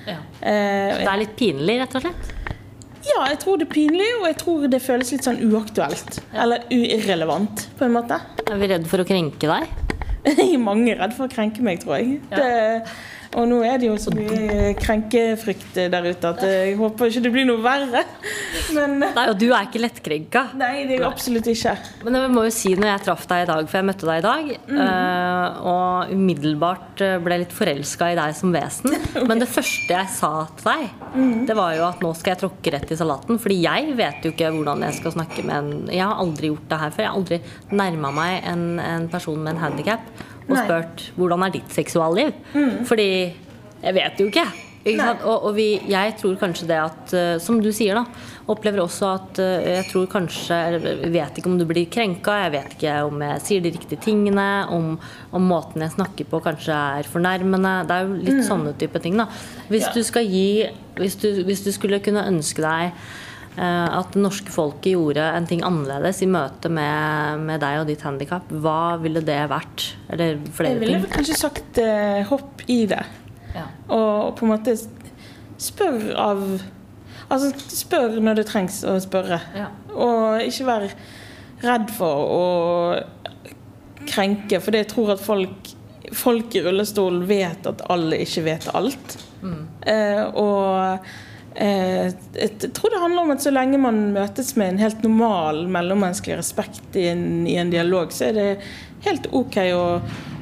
Ja. 0.07 0.21
Eh, 0.39 0.93
Det 1.01 1.09
er 1.11 1.19
litt 1.19 1.33
pinlig, 1.35 1.75
rett 1.81 1.97
og 1.99 2.05
slett? 2.05 2.29
ja, 3.09 3.25
jeg 3.31 3.39
tror 3.41 3.57
det 3.59 3.65
er 3.67 3.73
pinlig, 3.73 4.07
og 4.21 4.25
jeg 4.29 4.37
tror 4.39 4.63
det 4.71 4.79
føles 4.85 5.11
litt 5.11 5.23
sånn 5.27 5.39
uaktuelt. 5.49 6.19
Eller 6.31 6.63
irrelevant, 6.71 7.67
på 7.79 7.85
en 7.89 7.93
måte. 7.95 8.19
Er 8.47 8.57
vi 8.61 8.67
redd 8.71 8.87
for 8.87 9.03
å 9.03 9.07
krenke 9.07 9.49
deg? 9.51 9.67
Mange 10.69 10.93
er 10.93 10.99
redd 11.03 11.15
for 11.17 11.27
å 11.27 11.31
krenke 11.31 11.63
meg, 11.65 11.81
tror 11.83 11.97
jeg. 11.99 12.19
Det, 12.31 12.83
og 13.37 13.45
nå 13.45 13.59
er 13.65 13.77
det 13.77 13.89
jo 13.89 13.95
så 14.01 14.11
mye 14.15 14.71
krenkefrykt 14.79 15.77
der 15.93 16.07
ute 16.09 16.31
at 16.31 16.41
jeg 16.47 16.77
håper 16.79 17.11
ikke 17.11 17.21
det 17.25 17.31
blir 17.33 17.45
noe 17.45 17.61
verre. 17.61 18.01
Men 18.73 18.97
Nei, 19.03 19.25
og 19.29 19.35
du 19.37 19.47
er 19.51 19.67
ikke 19.67 19.81
lettkrenka. 19.83 20.43
nei, 20.57 20.85
det 20.89 20.97
er 20.97 21.03
jeg 21.03 21.07
absolutt 21.07 21.49
ikke. 21.51 21.75
Men 22.05 22.17
jeg 22.17 22.31
må 22.33 22.45
jo 22.47 22.53
si 22.53 22.73
når 22.73 22.89
jeg 22.89 23.03
traff 23.05 23.27
deg 23.29 23.43
i 23.43 23.49
dag, 23.51 23.69
for 23.69 23.79
jeg 23.79 23.87
møtte 23.89 24.09
deg 24.09 24.21
i 24.21 24.25
dag, 24.25 24.49
mm. 24.71 25.59
og 25.73 26.15
umiddelbart 26.15 27.03
eh, 27.05 27.17
ble 27.21 27.39
litt 27.43 27.53
forelska 27.53 28.09
i 28.13 28.17
deg 28.17 28.33
som 28.39 28.55
vesen. 28.55 28.97
Men 29.29 29.43
det 29.43 29.49
første 29.51 29.93
jeg 29.93 30.13
sa 30.15 30.33
til 30.57 30.71
deg, 30.71 31.45
det 31.49 31.57
var 31.57 31.77
jo 31.77 31.85
at 31.89 32.01
nå 32.05 32.13
skal 32.17 32.33
jeg 32.33 32.43
tråkke 32.45 32.73
rett 32.73 32.95
i 32.95 32.97
salaten. 32.97 33.37
Fordi 33.41 33.59
jeg 33.61 33.93
vet 33.99 34.25
jo 34.25 34.33
ikke 34.33 34.49
hvordan 34.57 34.87
jeg 34.87 34.97
skal 34.97 35.15
snakke 35.19 35.45
med 35.45 35.55
en 35.59 35.93
Jeg 35.93 36.05
har 36.05 36.17
aldri 36.21 36.49
gjort 36.49 36.67
det 36.71 36.81
her 36.81 36.97
før. 36.97 37.05
Jeg 37.05 37.11
har 37.11 37.21
aldri 37.21 37.77
nærma 37.77 38.13
meg 38.15 38.49
en, 38.49 38.67
en 38.81 39.07
person 39.11 39.37
med 39.37 39.55
en 39.55 39.63
handikap 39.67 40.11
og 40.49 40.55
Nei. 40.57 40.65
spurt 40.65 41.05
hvordan 41.19 41.45
er 41.45 41.53
ditt 41.59 41.69
seksualliv. 41.75 42.33
Fordi 42.89 43.09
jeg 43.83 43.93
vet 43.95 44.19
jo 44.19 44.27
ikke. 44.31 44.47
Ikke? 44.89 45.05
Og, 45.27 45.43
og 45.49 45.55
vi, 45.57 45.65
jeg 45.91 46.13
tror 46.17 46.37
kanskje 46.39 46.65
det 46.69 46.77
at, 46.79 47.11
eh, 47.13 47.33
som 47.43 47.57
du 47.61 47.67
sier, 47.75 47.97
da, 47.99 48.05
opplever 48.49 48.79
også 48.81 49.09
at 49.11 49.39
eh, 49.43 49.65
jeg 49.75 49.87
tror 49.89 50.05
kanskje 50.09 50.55
Jeg 50.55 51.11
vet 51.11 51.37
ikke 51.37 51.49
om 51.51 51.57
du 51.59 51.65
blir 51.67 51.89
krenka, 51.91 52.37
jeg 52.45 52.53
vet 52.55 52.75
ikke 52.77 52.93
om 53.09 53.19
jeg 53.21 53.43
sier 53.43 53.65
de 53.65 53.73
riktige 53.75 53.99
tingene, 54.07 54.47
om, 54.71 54.93
om 55.35 55.43
måten 55.51 55.83
jeg 55.83 55.93
snakker 55.97 56.29
på 56.31 56.39
kanskje 56.47 56.73
er 57.03 57.09
fornærmende. 57.11 57.73
Det 57.91 57.97
er 57.97 58.07
jo 58.07 58.21
litt 58.23 58.45
sånne 58.47 58.73
type 58.79 59.03
ting, 59.03 59.19
da. 59.19 59.27
Hvis 59.67 59.89
Ja. 59.89 59.93
du 59.99 60.01
skal 60.07 60.25
gi 60.31 60.47
hvis 60.99 61.19
du, 61.21 61.27
hvis 61.47 61.61
du 61.67 61.71
skulle 61.75 61.99
kunne 62.03 62.23
ønske 62.31 62.63
deg 62.63 62.95
at 63.65 64.13
det 64.15 64.21
norske 64.23 64.51
folket 64.53 64.93
gjorde 64.93 65.23
en 65.35 65.47
ting 65.49 65.59
annerledes 65.67 66.21
i 66.23 66.27
møte 66.31 66.69
med, 66.71 67.41
med 67.43 67.59
deg 67.63 67.81
og 67.81 67.87
ditt 67.89 68.03
handikap, 68.05 68.47
hva 68.63 68.95
ville 69.01 69.19
det 69.25 69.39
vært? 69.51 69.87
Eller 70.13 70.35
Jeg 70.37 70.53
flere 70.55 70.77
ville 70.79 70.93
ting? 70.93 71.01
ville 71.03 71.13
kanskje 71.17 71.37
sagt 71.41 71.79
eh, 71.83 72.21
hopp 72.29 72.63
i 72.71 72.81
det. 72.91 73.01
Ja. 73.55 73.65
Og 73.91 74.35
på 74.39 74.45
en 74.47 74.53
måte 74.55 74.77
spør 75.59 76.11
av 76.15 76.43
Altså 77.29 77.51
spør 77.69 78.15
når 78.25 78.39
det 78.39 78.45
trengs 78.49 78.79
å 78.89 78.95
spørre. 79.03 79.37
Ja. 79.53 79.67
Og 79.93 80.39
ikke 80.41 80.65
være 80.65 80.87
redd 81.61 81.91
for 81.93 82.23
å 82.33 82.45
krenke, 84.09 84.57
for 84.63 84.73
jeg 84.73 84.87
tror 84.89 85.11
at 85.13 85.21
folk, 85.21 85.69
folk 86.15 86.55
i 86.57 86.63
rullestol 86.65 87.19
vet 87.29 87.67
at 87.69 87.83
alle 87.93 88.17
ikke 88.23 88.45
vet 88.47 88.65
alt. 88.73 89.17
Eh, 89.85 90.23
og 90.33 90.63
eh, 90.81 91.11
jeg 91.59 92.71
tror 92.71 92.93
det 92.93 93.01
handler 93.01 93.25
om 93.25 93.31
at 93.33 93.43
så 93.43 93.51
lenge 93.51 93.79
man 93.81 93.97
møtes 94.15 94.53
med 94.55 94.73
en 94.73 94.81
helt 94.83 95.01
normal 95.03 95.65
mellommenneskelig 95.67 96.37
respekt 96.39 96.95
i 96.95 97.09
en, 97.11 97.25
i 97.47 97.57
en 97.59 97.71
dialog, 97.73 98.13
så 98.15 98.29
er 98.29 98.37
det 98.37 98.49
helt 99.03 99.27
ok 99.35 99.57
å, 99.75 99.83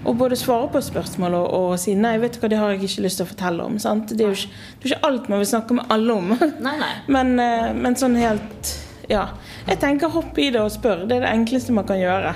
å 0.06 0.14
både 0.18 0.38
svare 0.38 0.70
på 0.74 0.82
spørsmål 0.86 1.38
og, 1.40 1.48
og 1.58 1.72
si 1.82 1.96
nei, 1.98 2.16
vet 2.22 2.38
du 2.38 2.42
hva, 2.44 2.52
det 2.54 2.60
har 2.62 2.74
jeg 2.74 2.84
ikke 2.86 3.06
lyst 3.08 3.22
til 3.22 3.28
å 3.28 3.32
fortelle 3.32 3.66
om. 3.66 3.80
Sant? 3.82 4.14
Det 4.14 4.26
er 4.26 4.34
jo 4.34 4.38
ikke, 4.38 4.60
er 4.78 4.92
ikke 4.92 5.00
alt 5.10 5.32
man 5.34 5.42
vil 5.42 5.50
snakke 5.54 5.80
med 5.80 5.96
alle 5.98 6.20
om. 6.20 6.36
Nei, 6.68 6.76
nei. 6.82 6.92
Men, 7.14 7.34
eh, 7.42 7.72
men 7.78 7.98
sånn 8.00 8.18
helt 8.20 8.76
Ja. 9.08 9.30
Jeg 9.68 9.80
tenker 9.80 10.12
hopp 10.12 10.38
i 10.38 10.50
det 10.52 10.60
og 10.60 10.72
spør. 10.74 11.06
Det 11.08 11.18
er 11.18 11.26
det 11.26 11.34
enkleste 11.34 11.74
man 11.76 11.88
kan 11.88 12.00
gjøre. 12.00 12.34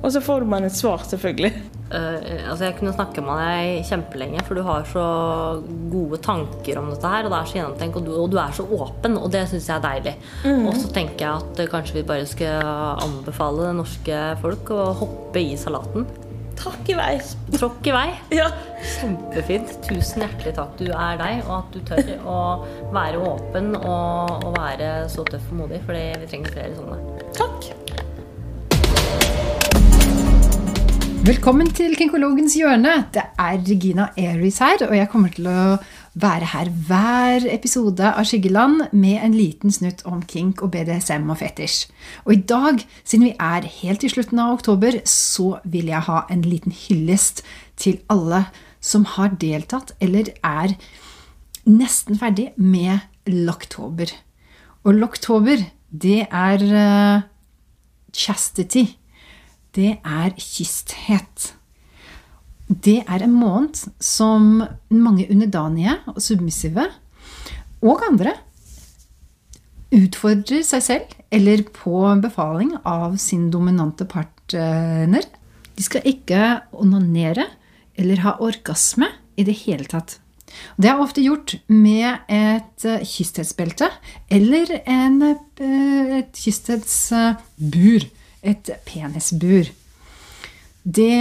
Og 0.00 0.10
så 0.14 0.22
får 0.24 0.46
man 0.48 0.64
et 0.64 0.76
svar, 0.76 1.04
selvfølgelig. 1.04 1.52
Eh, 1.92 2.48
altså 2.48 2.64
jeg 2.64 2.76
kunne 2.78 2.94
snakke 2.96 3.22
med 3.24 3.40
deg 3.42 3.84
kjempelenge, 3.88 4.42
for 4.46 4.56
du 4.56 4.64
har 4.66 4.86
så 4.88 5.04
gode 5.92 6.18
tanker 6.24 6.80
om 6.80 6.90
dette 6.94 7.12
her. 7.12 7.26
Og 7.26 7.34
det 7.34 7.38
er 7.40 7.50
så 7.50 7.58
gjennomtenkt, 7.60 8.00
og 8.00 8.08
du, 8.08 8.12
og 8.24 8.32
du 8.32 8.40
er 8.40 8.56
så 8.56 8.66
åpen, 8.78 9.18
og 9.20 9.30
det 9.34 9.44
syns 9.50 9.68
jeg 9.70 9.76
er 9.76 9.84
deilig. 9.84 10.16
Og 10.54 10.74
så 10.80 10.92
tenker 10.96 11.26
jeg 11.26 11.44
at 11.44 11.64
eh, 11.64 11.70
kanskje 11.70 12.00
vi 12.00 12.06
bare 12.08 12.28
skal 12.30 12.74
anbefale 13.04 13.68
det 13.70 13.78
norske 13.82 14.20
folk 14.42 14.74
å 14.74 14.84
hoppe 15.04 15.42
i 15.44 15.56
salaten. 15.60 16.08
Takk 16.54 16.88
i 16.88 16.94
vei. 16.96 17.12
Tråkk 17.56 17.88
i 17.90 17.94
vei. 17.94 18.08
Ja. 18.40 18.48
Kjempefint. 18.84 19.72
Tusen 19.86 20.22
hjertelig 20.24 20.54
takk. 20.56 20.74
Du 20.78 20.86
er 20.92 21.18
deg, 21.20 21.42
og 21.48 21.54
at 21.58 21.74
du 21.74 21.80
tør 21.88 22.12
å 22.30 22.38
være 22.94 23.20
åpen 23.26 23.74
og, 23.80 24.44
og 24.44 24.52
være 24.58 24.92
så 25.12 25.26
tøff 25.28 25.50
og 25.52 25.64
modig, 25.64 25.82
for 25.84 25.98
vi 25.98 26.30
trenger 26.30 26.54
flere 26.54 26.76
sånne. 26.78 27.00
Takk. 27.36 27.72
Velkommen 31.24 31.70
til 31.72 31.94
Kinkologens 31.96 32.52
hjørne. 32.58 33.06
Det 33.14 33.22
er 33.40 33.54
Regina 33.64 34.10
Aries 34.20 34.58
her, 34.60 34.82
og 34.84 34.90
jeg 34.92 35.08
kommer 35.08 35.30
til 35.32 35.46
å 35.48 35.76
være 36.20 36.50
her 36.50 36.68
hver 36.84 37.46
episode 37.48 38.10
av 38.10 38.26
Skyggeland 38.28 38.90
med 38.92 39.22
en 39.24 39.32
liten 39.32 39.72
snutt 39.72 40.02
om 40.04 40.18
kink 40.28 40.60
og 40.60 40.74
BDSM 40.74 41.30
og 41.32 41.38
fetisj. 41.40 41.86
Og 42.26 42.34
i 42.34 42.42
dag, 42.52 42.82
siden 43.08 43.24
vi 43.30 43.32
er 43.40 43.68
helt 43.78 44.04
i 44.04 44.10
slutten 44.12 44.42
av 44.44 44.52
oktober, 44.58 44.98
så 45.08 45.62
vil 45.64 45.88
jeg 45.94 46.04
ha 46.10 46.18
en 46.34 46.42
liten 46.44 46.76
hyllest 46.76 47.40
til 47.80 48.02
alle 48.12 48.42
som 48.84 49.06
har 49.14 49.32
deltatt 49.40 49.94
eller 50.04 50.28
er 50.44 50.74
nesten 51.64 52.20
ferdig 52.20 52.50
med 52.60 53.00
Locktober. 53.24 54.12
Og 54.84 55.00
Locktober, 55.00 55.64
det 55.88 56.26
er 56.28 56.66
uh, 56.68 57.24
chastity. 58.12 58.90
Det 59.74 59.96
er 60.00 60.34
kysthet. 60.38 61.52
Det 62.68 63.02
er 63.04 63.24
en 63.24 63.34
måned 63.34 63.76
som 64.00 64.62
mange 64.88 65.26
underdanige 65.30 65.98
og 66.12 66.20
submissive, 66.22 66.86
og 67.84 68.00
andre, 68.06 68.32
utfordrer 69.94 70.64
seg 70.66 70.82
selv 70.82 71.12
eller 71.34 71.62
på 71.74 72.00
befaling 72.22 72.72
av 72.88 73.18
sin 73.22 73.50
dominante 73.52 74.06
partner. 74.08 75.26
De 75.74 75.84
skal 75.84 76.06
ikke 76.08 76.40
onanere 76.72 77.46
eller 77.98 78.22
ha 78.24 78.36
orgasme 78.42 79.10
i 79.38 79.46
det 79.46 79.56
hele 79.64 79.86
tatt. 79.90 80.18
Det 80.78 80.90
er 80.90 81.00
ofte 81.02 81.22
gjort 81.24 81.56
med 81.66 82.26
et 82.30 82.84
eh, 82.86 83.06
kysthetsbelte 83.06 83.88
eller 84.32 84.70
en, 84.84 85.16
eh, 85.58 86.20
et 86.20 86.38
kysthetsbur. 86.38 88.06
Et 88.44 88.70
penisbur. 88.94 89.74
Det, 90.84 91.14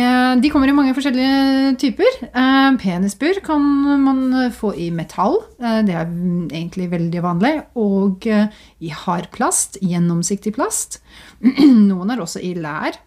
de 0.44 0.50
kommer 0.52 0.68
i 0.68 0.76
mange 0.76 0.92
forskjellige 0.92 1.76
typer. 1.80 2.18
Eh, 2.28 2.74
penisbur 2.82 3.40
kan 3.46 3.64
man 4.04 4.50
få 4.52 4.74
i 4.76 4.90
metall. 4.92 5.38
Eh, 5.56 5.80
det 5.88 5.96
er 5.96 6.10
egentlig 6.52 6.90
veldig 6.92 7.22
vanlig. 7.24 7.54
Og 7.80 8.28
eh, 8.28 8.52
i 8.84 8.92
hard 8.92 9.30
plast, 9.32 9.80
gjennomsiktig 9.80 10.52
plast. 10.58 11.00
Noen 11.88 12.12
er 12.12 12.20
også 12.20 12.44
i 12.44 12.52
lær. 12.60 13.00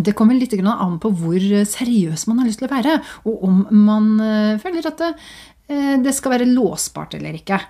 Det 0.00 0.16
kommer 0.16 0.38
litt 0.38 0.56
an 0.56 0.96
på 1.02 1.12
hvor 1.12 1.44
seriøs 1.68 2.24
man 2.30 2.40
har 2.40 2.48
lyst 2.48 2.62
til 2.62 2.68
å 2.68 2.72
være, 2.72 2.98
og 3.28 3.44
om 3.44 3.62
man 3.74 4.12
eh, 4.22 4.58
føler 4.62 4.86
at 4.88 5.02
det, 5.70 6.12
skal 6.16 6.32
være 6.34 6.48
låsbart 6.50 7.14
eller 7.14 7.36
ikke. 7.36 7.60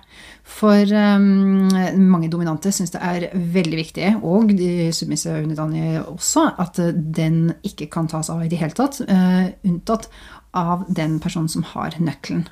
For 0.51 0.91
um, 0.93 1.71
mange 2.11 2.29
dominante 2.31 2.71
syns 2.75 2.93
det 2.93 3.01
er 3.01 3.27
veldig 3.33 3.77
viktig, 3.79 4.09
og 4.27 4.51
de 4.57 4.91
submissive 4.93 5.39
underdanige 5.41 6.03
også, 6.03 6.47
at 6.61 6.79
eh, 6.81 6.91
den 6.93 7.53
ikke 7.65 7.87
kan 7.93 8.09
tas 8.11 8.29
av 8.33 8.43
i 8.43 8.49
det 8.51 8.59
hele 8.61 8.75
tatt, 8.77 8.99
uh, 9.07 9.47
unntatt 9.67 10.09
av 10.57 10.83
den 10.91 11.19
personen 11.23 11.49
som 11.51 11.65
har 11.71 11.95
nøkkelen. 12.01 12.45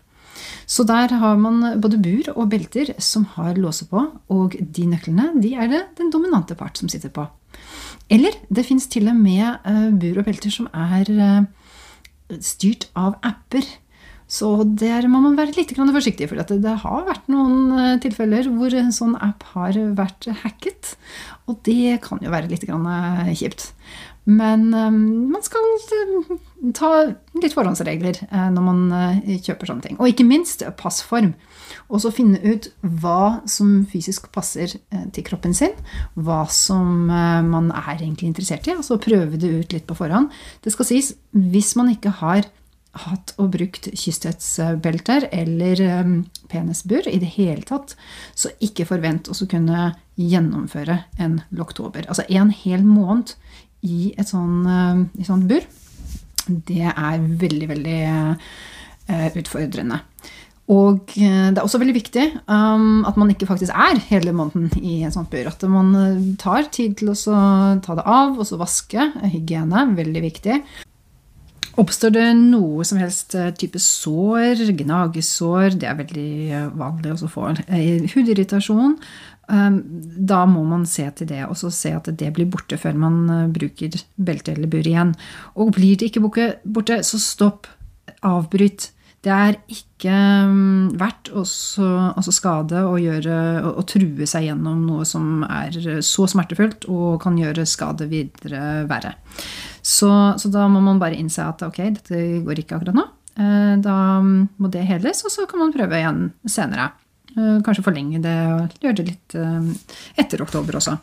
Så 0.70 0.86
der 0.88 1.12
har 1.20 1.36
man 1.38 1.82
både 1.84 2.00
bur 2.02 2.32
og 2.36 2.50
belter 2.54 2.94
som 3.04 3.28
har 3.36 3.60
låse 3.60 3.86
på, 3.92 4.06
og 4.32 4.56
de 4.58 4.88
nøklene 4.90 5.34
de 5.44 5.54
er 5.60 5.70
det 5.70 5.84
den 6.00 6.10
dominante 6.14 6.58
part 6.58 6.80
som 6.80 6.90
sitter 6.90 7.12
på. 7.14 7.28
Eller 8.10 8.38
det 8.50 8.66
fins 8.66 8.88
til 8.90 9.10
og 9.12 9.20
med 9.20 9.60
eh, 9.68 9.90
bur 9.92 10.22
og 10.22 10.30
belter 10.30 10.54
som 10.54 10.72
er 10.72 11.46
styrt 12.46 12.88
av 12.98 13.18
apper. 13.26 13.66
Så 14.30 14.50
der 14.78 15.08
må 15.10 15.24
man 15.24 15.38
være 15.40 15.56
litt 15.58 15.74
forsiktig, 15.74 16.30
for 16.30 16.38
det, 16.38 16.76
har 16.84 17.08
vært 17.08 17.32
noen 17.34 17.74
eh, 17.74 17.96
tilfeller 18.04 18.46
hvor 18.54 18.76
en 18.78 18.94
sånn 18.94 19.18
app 19.18 19.42
har 19.56 19.80
vært 19.98 20.30
hacket. 20.44 20.94
Og 21.50 21.58
det 21.66 21.98
kan 22.06 22.22
jo 22.22 22.30
være 22.30 22.52
litt 22.52 22.68
eh, 22.70 23.34
kjipt. 23.40 23.72
Men 24.30 24.68
eh, 24.70 24.92
man 24.94 25.42
skal 25.42 25.66
ta 26.78 26.92
litt 27.42 27.56
forhåndsregler 27.56 28.20
når 28.54 28.66
man 28.68 28.84
kjøper 29.26 29.72
sånne 29.72 29.88
ting. 29.88 29.98
Og 29.98 30.12
ikke 30.12 30.28
minst 30.30 30.62
passform. 30.78 31.34
Og 31.90 32.04
så 32.04 32.14
finne 32.14 32.38
ut 32.44 32.70
hva 33.02 33.42
som 33.50 33.80
fysisk 33.90 34.28
passer 34.36 34.76
til 35.16 35.26
kroppen 35.26 35.56
sin. 35.58 35.74
Hva 36.14 36.44
som 36.54 37.10
man 37.10 37.74
er 37.74 37.96
egentlig 37.96 38.30
interessert 38.30 38.70
i. 38.70 38.78
Og 38.78 38.86
så 38.86 39.02
prøve 39.02 39.42
det 39.42 39.50
ut 39.50 39.74
litt 39.74 39.90
på 39.90 39.98
forhånd. 39.98 40.30
Det 40.62 40.76
skal 40.76 40.92
sies, 40.92 41.16
hvis 41.34 41.74
man 41.80 41.90
ikke 41.96 42.14
har 42.22 42.46
hatt 43.06 43.34
og 43.38 43.52
brukt 43.54 43.90
kysthetsbelter 43.94 45.28
eller 45.36 45.82
eh, 45.86 46.14
penisbur 46.50 47.08
i 47.10 47.20
det 47.22 47.34
hele 47.36 47.66
tatt, 47.68 47.96
så 48.34 48.52
ikke 48.66 48.88
forvent 48.90 49.30
å 49.30 49.38
kunne 49.50 49.92
gjennomføre 50.20 51.04
en 51.22 51.40
loktober. 51.56 52.08
Altså 52.10 52.26
en 52.30 52.50
hel 52.50 52.84
måned 52.86 53.36
i 53.86 54.14
et 54.18 54.32
sånn, 54.32 54.66
eh, 54.66 55.22
i 55.22 55.28
sånt 55.28 55.48
bur, 55.50 55.66
det 56.50 56.90
er 56.90 57.22
veldig, 57.22 57.70
veldig 57.70 58.00
eh, 58.10 59.30
utfordrende. 59.38 60.02
Og 60.70 61.16
eh, 61.18 61.48
det 61.50 61.58
er 61.58 61.66
også 61.66 61.80
veldig 61.82 61.96
viktig 61.96 62.26
um, 62.46 63.02
at 63.10 63.18
man 63.18 63.32
ikke 63.34 63.48
faktisk 63.50 63.74
er 63.74 63.98
hele 64.12 64.36
måneden 64.38 64.70
i 64.86 65.00
et 65.06 65.16
sånt 65.16 65.32
bur. 65.32 65.50
At 65.50 65.66
man 65.70 65.90
eh, 65.98 66.28
tar 66.42 66.70
tid 66.74 67.00
til 67.00 67.10
å 67.14 67.18
ta 67.82 67.98
det 67.98 68.06
av 68.06 68.38
og 68.38 68.46
så 68.46 68.60
vaske. 68.62 69.10
Hygiene, 69.34 69.88
veldig 69.98 70.24
viktig. 70.28 70.60
Oppstår 71.78 72.14
det 72.16 72.28
noe 72.38 72.84
som 72.88 73.00
helst 73.02 73.36
eh, 73.38 73.52
type 73.56 73.80
sår, 73.80 74.64
gnagesår, 74.80 75.78
det 75.80 75.90
er 75.90 75.98
veldig 76.00 76.32
eh, 76.50 76.70
vanlig 76.80 77.14
å 77.14 77.30
få 77.30 77.52
eh, 77.68 78.08
hudirritasjon, 78.14 78.96
eh, 79.54 79.78
da 80.32 80.40
må 80.50 80.66
man 80.68 80.88
se 80.90 81.06
til 81.20 81.30
det, 81.30 81.44
og 81.46 81.58
så 81.60 81.72
se 81.74 81.94
at 81.96 82.10
det 82.20 82.32
blir 82.36 82.50
borte 82.50 82.80
før 82.80 82.98
man 83.00 83.20
bruker 83.56 84.00
belte 84.18 84.56
eller 84.56 84.72
bur 84.72 84.88
igjen. 84.88 85.14
Og 85.56 85.76
blir 85.78 86.00
det 86.00 86.10
ikke 86.10 86.26
borte, 86.26 87.04
så 87.06 87.22
stopp. 87.22 87.70
Avbryt. 88.26 88.90
Det 89.20 89.32
er 89.36 89.58
ikke 89.68 90.14
mm, 90.48 90.94
verdt 91.00 91.28
å 91.36 91.42
altså 91.44 92.32
skade 92.32 92.86
og, 92.88 93.02
gjøre, 93.04 93.40
og, 93.66 93.82
og 93.82 93.88
true 93.92 94.28
seg 94.30 94.46
gjennom 94.48 94.86
noe 94.88 95.08
som 95.08 95.44
er 95.44 95.76
så 96.06 96.28
smertefullt 96.32 96.88
og 96.88 97.18
kan 97.24 97.36
gjøre 97.40 97.68
skade 97.68 98.08
videre 98.12 98.86
verre. 98.88 99.18
Så, 99.84 100.10
så 100.40 100.52
da 100.54 100.70
må 100.72 100.80
man 100.86 101.02
bare 101.02 101.20
innse 101.20 101.44
at 101.44 101.64
ok, 101.68 101.82
dette 102.00 102.22
går 102.48 102.64
ikke 102.64 102.80
akkurat 102.80 102.96
nå. 102.96 103.06
Eh, 103.40 103.76
Da 103.84 103.98
må 104.24 104.72
det 104.72 104.88
heles, 104.88 105.24
og 105.28 105.32
så 105.36 105.48
kan 105.50 105.62
man 105.66 105.76
prøve 105.76 106.00
igjen 106.00 106.30
senere. 106.48 106.92
Eh, 107.36 107.60
Kanskje 107.66 107.86
forlenge 107.86 108.22
det 108.24 108.38
og 108.56 108.80
gjøre 108.84 109.02
det 109.02 109.08
litt 109.12 109.36
eh, 109.40 109.70
etter 110.24 110.44
oktober 110.48 110.80
også. 110.80 110.96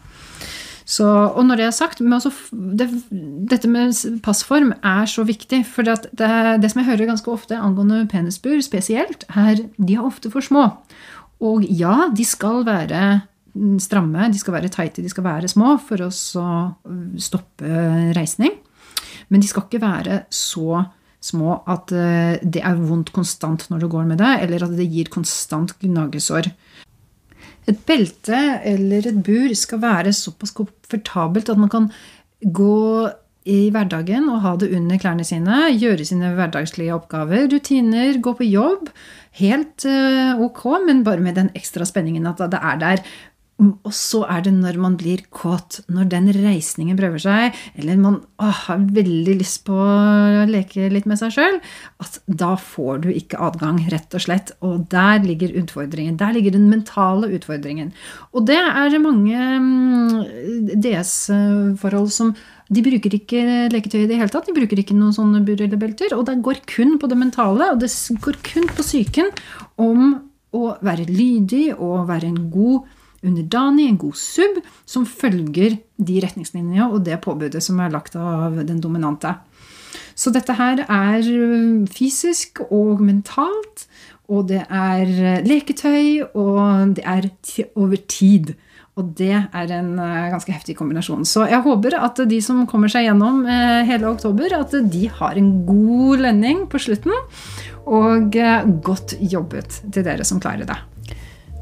Så, 0.87 1.05
og 1.05 1.43
når 1.49 1.59
det 1.59 1.65
er 1.67 1.75
sagt, 1.75 2.01
altså, 2.01 2.31
det, 2.79 2.87
dette 3.51 3.67
med 3.67 4.21
passform 4.23 4.71
er 4.87 5.09
så 5.11 5.25
viktig. 5.27 5.65
For 5.67 5.87
det, 5.87 6.13
det 6.15 6.71
som 6.71 6.83
jeg 6.83 6.91
hører 6.93 7.11
ganske 7.11 7.33
ofte 7.33 7.59
angående 7.59 8.05
penisbur 8.11 8.61
spesielt, 8.63 9.27
er 9.35 9.65
de 9.77 9.97
er 9.97 10.07
ofte 10.07 10.31
for 10.31 10.47
små. 10.47 10.69
Og 11.43 11.67
ja, 11.67 12.07
de 12.15 12.25
skal 12.25 12.63
være 12.69 13.01
mm, 13.55 13.81
stramme, 13.83 14.31
de 14.31 14.39
skal 14.39 14.55
være 14.57 14.71
tighte, 14.73 15.03
de 15.03 15.11
skal 15.11 15.27
være 15.27 15.51
små 15.51 15.75
for 15.83 16.07
å 16.07 16.13
mm, 16.13 17.19
stoppe 17.19 17.83
reisning. 18.17 18.55
Men 19.29 19.43
de 19.43 19.51
skal 19.51 19.67
ikke 19.67 19.83
være 19.83 20.23
så 20.31 20.85
små 21.27 21.59
at 21.67 21.91
eh, 21.91 22.39
det 22.43 22.63
er 22.63 22.79
vondt 22.79 23.11
konstant 23.15 23.67
når 23.73 23.83
du 23.83 23.91
går 23.91 24.07
med 24.07 24.21
det, 24.23 24.33
eller 24.45 24.69
at 24.69 24.77
det 24.79 24.87
gir 24.87 25.11
konstant 25.11 25.75
gnagesår. 25.83 26.53
Et 27.67 27.79
belte 27.89 28.41
eller 28.65 29.09
et 29.11 29.23
bur 29.27 29.55
skal 29.59 29.83
være 29.83 30.15
såpass 30.15 30.55
komfortabelt 30.55 31.51
at 31.51 31.59
man 31.59 31.73
kan 31.73 31.89
gå 32.41 33.09
i 33.47 33.69
hverdagen 33.71 34.27
og 34.31 34.43
ha 34.43 34.55
det 34.59 34.73
under 34.75 34.99
klærne 34.99 35.25
sine, 35.27 35.69
gjøre 35.79 36.07
sine 36.07 36.33
hverdagslige 36.35 36.95
oppgaver, 36.97 37.47
rutiner, 37.53 38.19
gå 38.23 38.35
på 38.39 38.49
jobb. 38.49 38.91
Helt 39.39 39.87
eh, 39.87 40.35
ok, 40.43 40.65
men 40.87 41.05
bare 41.07 41.23
med 41.23 41.39
den 41.39 41.53
ekstra 41.59 41.87
spenningen 41.87 42.27
at 42.27 42.43
det 42.51 42.59
er 42.59 42.81
der. 42.83 43.05
Og 43.57 43.93
så 43.97 44.19
er 44.29 44.43
det 44.45 44.51
når 44.53 44.77
man 44.85 44.99
blir 45.01 45.23
kåt, 45.33 45.79
når 45.89 46.11
den 46.13 46.27
reisningen 46.35 46.97
prøver 46.99 47.23
seg, 47.23 47.61
eller 47.81 47.97
man 47.97 48.19
å, 48.37 48.51
har 48.53 48.83
veldig 48.93 49.37
lyst 49.41 49.63
på 49.65 49.73
å 49.73 50.43
leke 50.51 50.91
litt 50.93 51.07
med 51.09 51.17
seg 51.23 51.33
sjøl, 51.33 51.57
at 52.05 52.19
da 52.29 52.51
får 52.61 53.07
du 53.07 53.09
ikke 53.15 53.41
adgang, 53.41 53.79
rett 53.93 54.13
og 54.13 54.27
slett. 54.27 54.53
Og 54.61 54.85
der 54.93 55.25
ligger 55.25 55.55
utfordringen. 55.63 56.19
Der 56.21 56.37
ligger 56.37 56.53
den 56.53 56.69
mentale 56.69 57.31
utfordringen. 57.33 57.95
Og 58.37 58.45
det 58.51 58.59
er 58.61 58.99
mange 59.01 59.49
mm, 59.65 60.77
DS-forhold 60.85 62.13
som 62.13 62.35
de 62.69 62.83
bruker 62.85 63.15
ikke 63.17 63.71
leketøy 63.73 64.03
i 64.03 64.11
det 64.11 64.21
hele 64.21 64.33
tatt. 64.35 64.51
De 64.51 64.57
bruker 64.57 64.83
ikke 64.83 64.99
noen 64.99 65.17
sånne 65.17 65.41
bur 65.47 65.57
eller 65.57 65.81
belter. 65.81 66.13
Og 66.19 66.27
det 66.29 66.37
går 66.45 66.61
kun 66.69 66.99
på 67.01 67.09
det 67.09 67.17
mentale, 67.25 67.73
og 67.73 67.81
det 67.81 67.89
går 68.21 68.37
kun 68.45 68.69
på 68.69 68.85
psyken 68.85 69.33
om 69.81 70.19
å 70.57 70.77
være 70.85 71.09
lydig 71.09 71.71
og 71.73 72.07
være 72.13 72.29
en 72.29 72.47
god 72.53 72.85
underdanig, 73.27 73.89
en 73.91 74.01
god 74.01 74.17
sub, 74.19 74.61
som 74.89 75.07
følger 75.07 75.79
de 75.97 76.21
retningslinjene 76.23 76.89
og 76.91 77.05
det 77.07 77.21
påbudet 77.25 77.63
som 77.65 77.81
er 77.83 77.93
lagt 77.95 78.17
av 78.17 78.57
den 78.67 78.81
dominante. 78.85 79.35
Så 80.17 80.33
dette 80.33 80.55
her 80.57 80.81
er 80.87 81.27
fysisk 81.93 82.63
og 82.71 83.03
mentalt, 83.05 83.87
og 84.33 84.49
det 84.49 84.63
er 84.65 85.43
leketøy, 85.47 86.23
og 86.35 86.97
det 86.97 87.05
er 87.05 87.29
over 87.77 88.01
tid. 88.09 88.55
Og 88.97 89.11
det 89.19 89.35
er 89.37 89.73
en 89.77 89.91
ganske 90.33 90.55
heftig 90.55 90.79
kombinasjon. 90.79 91.27
Så 91.29 91.45
jeg 91.51 91.61
håper 91.67 91.99
at 92.01 92.23
de 92.31 92.41
som 92.41 92.65
kommer 92.67 92.89
seg 92.89 93.05
gjennom 93.05 93.45
hele 93.45 94.09
oktober, 94.09 94.57
at 94.57 94.73
de 94.89 95.05
har 95.19 95.37
en 95.37 95.51
god 95.69 96.25
lønning 96.25 96.65
på 96.73 96.81
slutten. 96.81 97.13
Og 97.85 98.41
godt 98.83 99.19
jobbet 99.21 99.83
til 99.93 100.07
dere 100.07 100.25
som 100.25 100.41
klarer 100.41 100.65
det. 100.67 100.81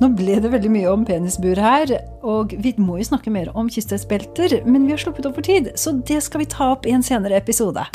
Nå 0.02 0.11
ble 0.18 0.40
det 0.42 0.50
veldig 0.50 0.70
mye 0.74 0.90
om 0.90 1.04
penisbur 1.07 1.61
her, 1.61 1.92
og 2.26 2.54
vi 2.59 2.74
må 2.83 2.98
jo 2.98 3.07
snakke 3.12 3.30
mer 3.35 3.52
om 3.54 3.68
kysthetsbelter, 3.70 4.61
men 4.66 4.88
vi 4.88 4.96
har 4.96 5.02
sluppet 5.04 5.28
opp 5.28 5.38
for 5.38 5.46
tid, 5.46 5.70
så 5.78 5.94
det 5.94 6.18
skal 6.26 6.42
vi 6.42 6.50
ta 6.50 6.72
opp 6.74 6.88
i 6.88 6.94
en 6.96 7.04
senere 7.07 7.38
episode. 7.38 7.87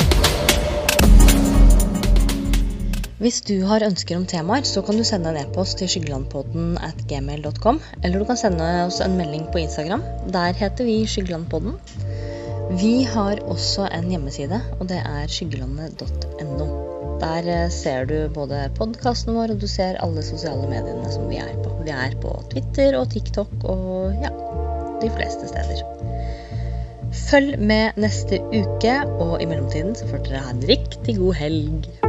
Hvis 3.20 3.42
du 3.44 3.58
har 3.68 3.84
ønsker 3.84 4.16
om 4.16 4.24
temaer, 4.32 4.64
så 4.64 4.80
kan 4.88 4.96
du 4.96 5.04
sende 5.04 5.34
en 5.34 5.42
e-post 5.42 5.82
til 5.82 5.90
skyggelandpodden 5.92 6.78
at 6.80 7.02
gmail.com, 7.10 7.82
eller 8.00 8.16
du 8.16 8.28
kan 8.30 8.40
sende 8.40 8.70
oss 8.86 9.02
en 9.04 9.18
melding 9.20 9.50
på 9.52 9.60
Instagram. 9.66 10.06
Der 10.32 10.56
heter 10.56 10.88
vi 10.88 11.02
Skyggelandpodden. 11.04 11.76
Vi 12.80 13.04
har 13.12 13.44
også 13.44 13.90
en 13.92 14.08
hjemmeside, 14.14 14.62
og 14.80 14.88
det 14.88 15.02
er 15.04 15.28
skyggelandet.no. 15.28 16.89
Der 17.20 17.48
eh, 17.48 17.70
ser 17.70 18.06
du 18.08 18.16
både 18.32 18.62
podkasten 18.78 19.36
vår, 19.36 19.54
og 19.54 19.62
du 19.62 19.68
ser 19.68 20.00
alle 20.04 20.24
sosiale 20.24 20.70
mediene 20.72 21.12
som 21.12 21.28
vi 21.32 21.40
er 21.42 21.56
på. 21.64 21.74
Vi 21.84 21.92
er 21.92 22.16
på 22.24 22.32
Twitter 22.54 22.96
og 23.00 23.10
TikTok 23.12 23.52
og 23.68 24.16
ja, 24.24 24.32
de 25.04 25.12
fleste 25.18 25.50
steder. 25.52 25.84
Følg 27.30 27.58
med 27.60 27.98
neste 28.00 28.40
uke, 28.54 28.96
og 29.20 29.42
i 29.42 29.50
mellomtiden 29.50 29.98
så 29.98 30.08
får 30.10 30.24
dere 30.28 30.46
ha 30.46 30.54
en 30.56 30.64
riktig 30.70 31.18
god 31.20 31.36
helg. 31.42 32.09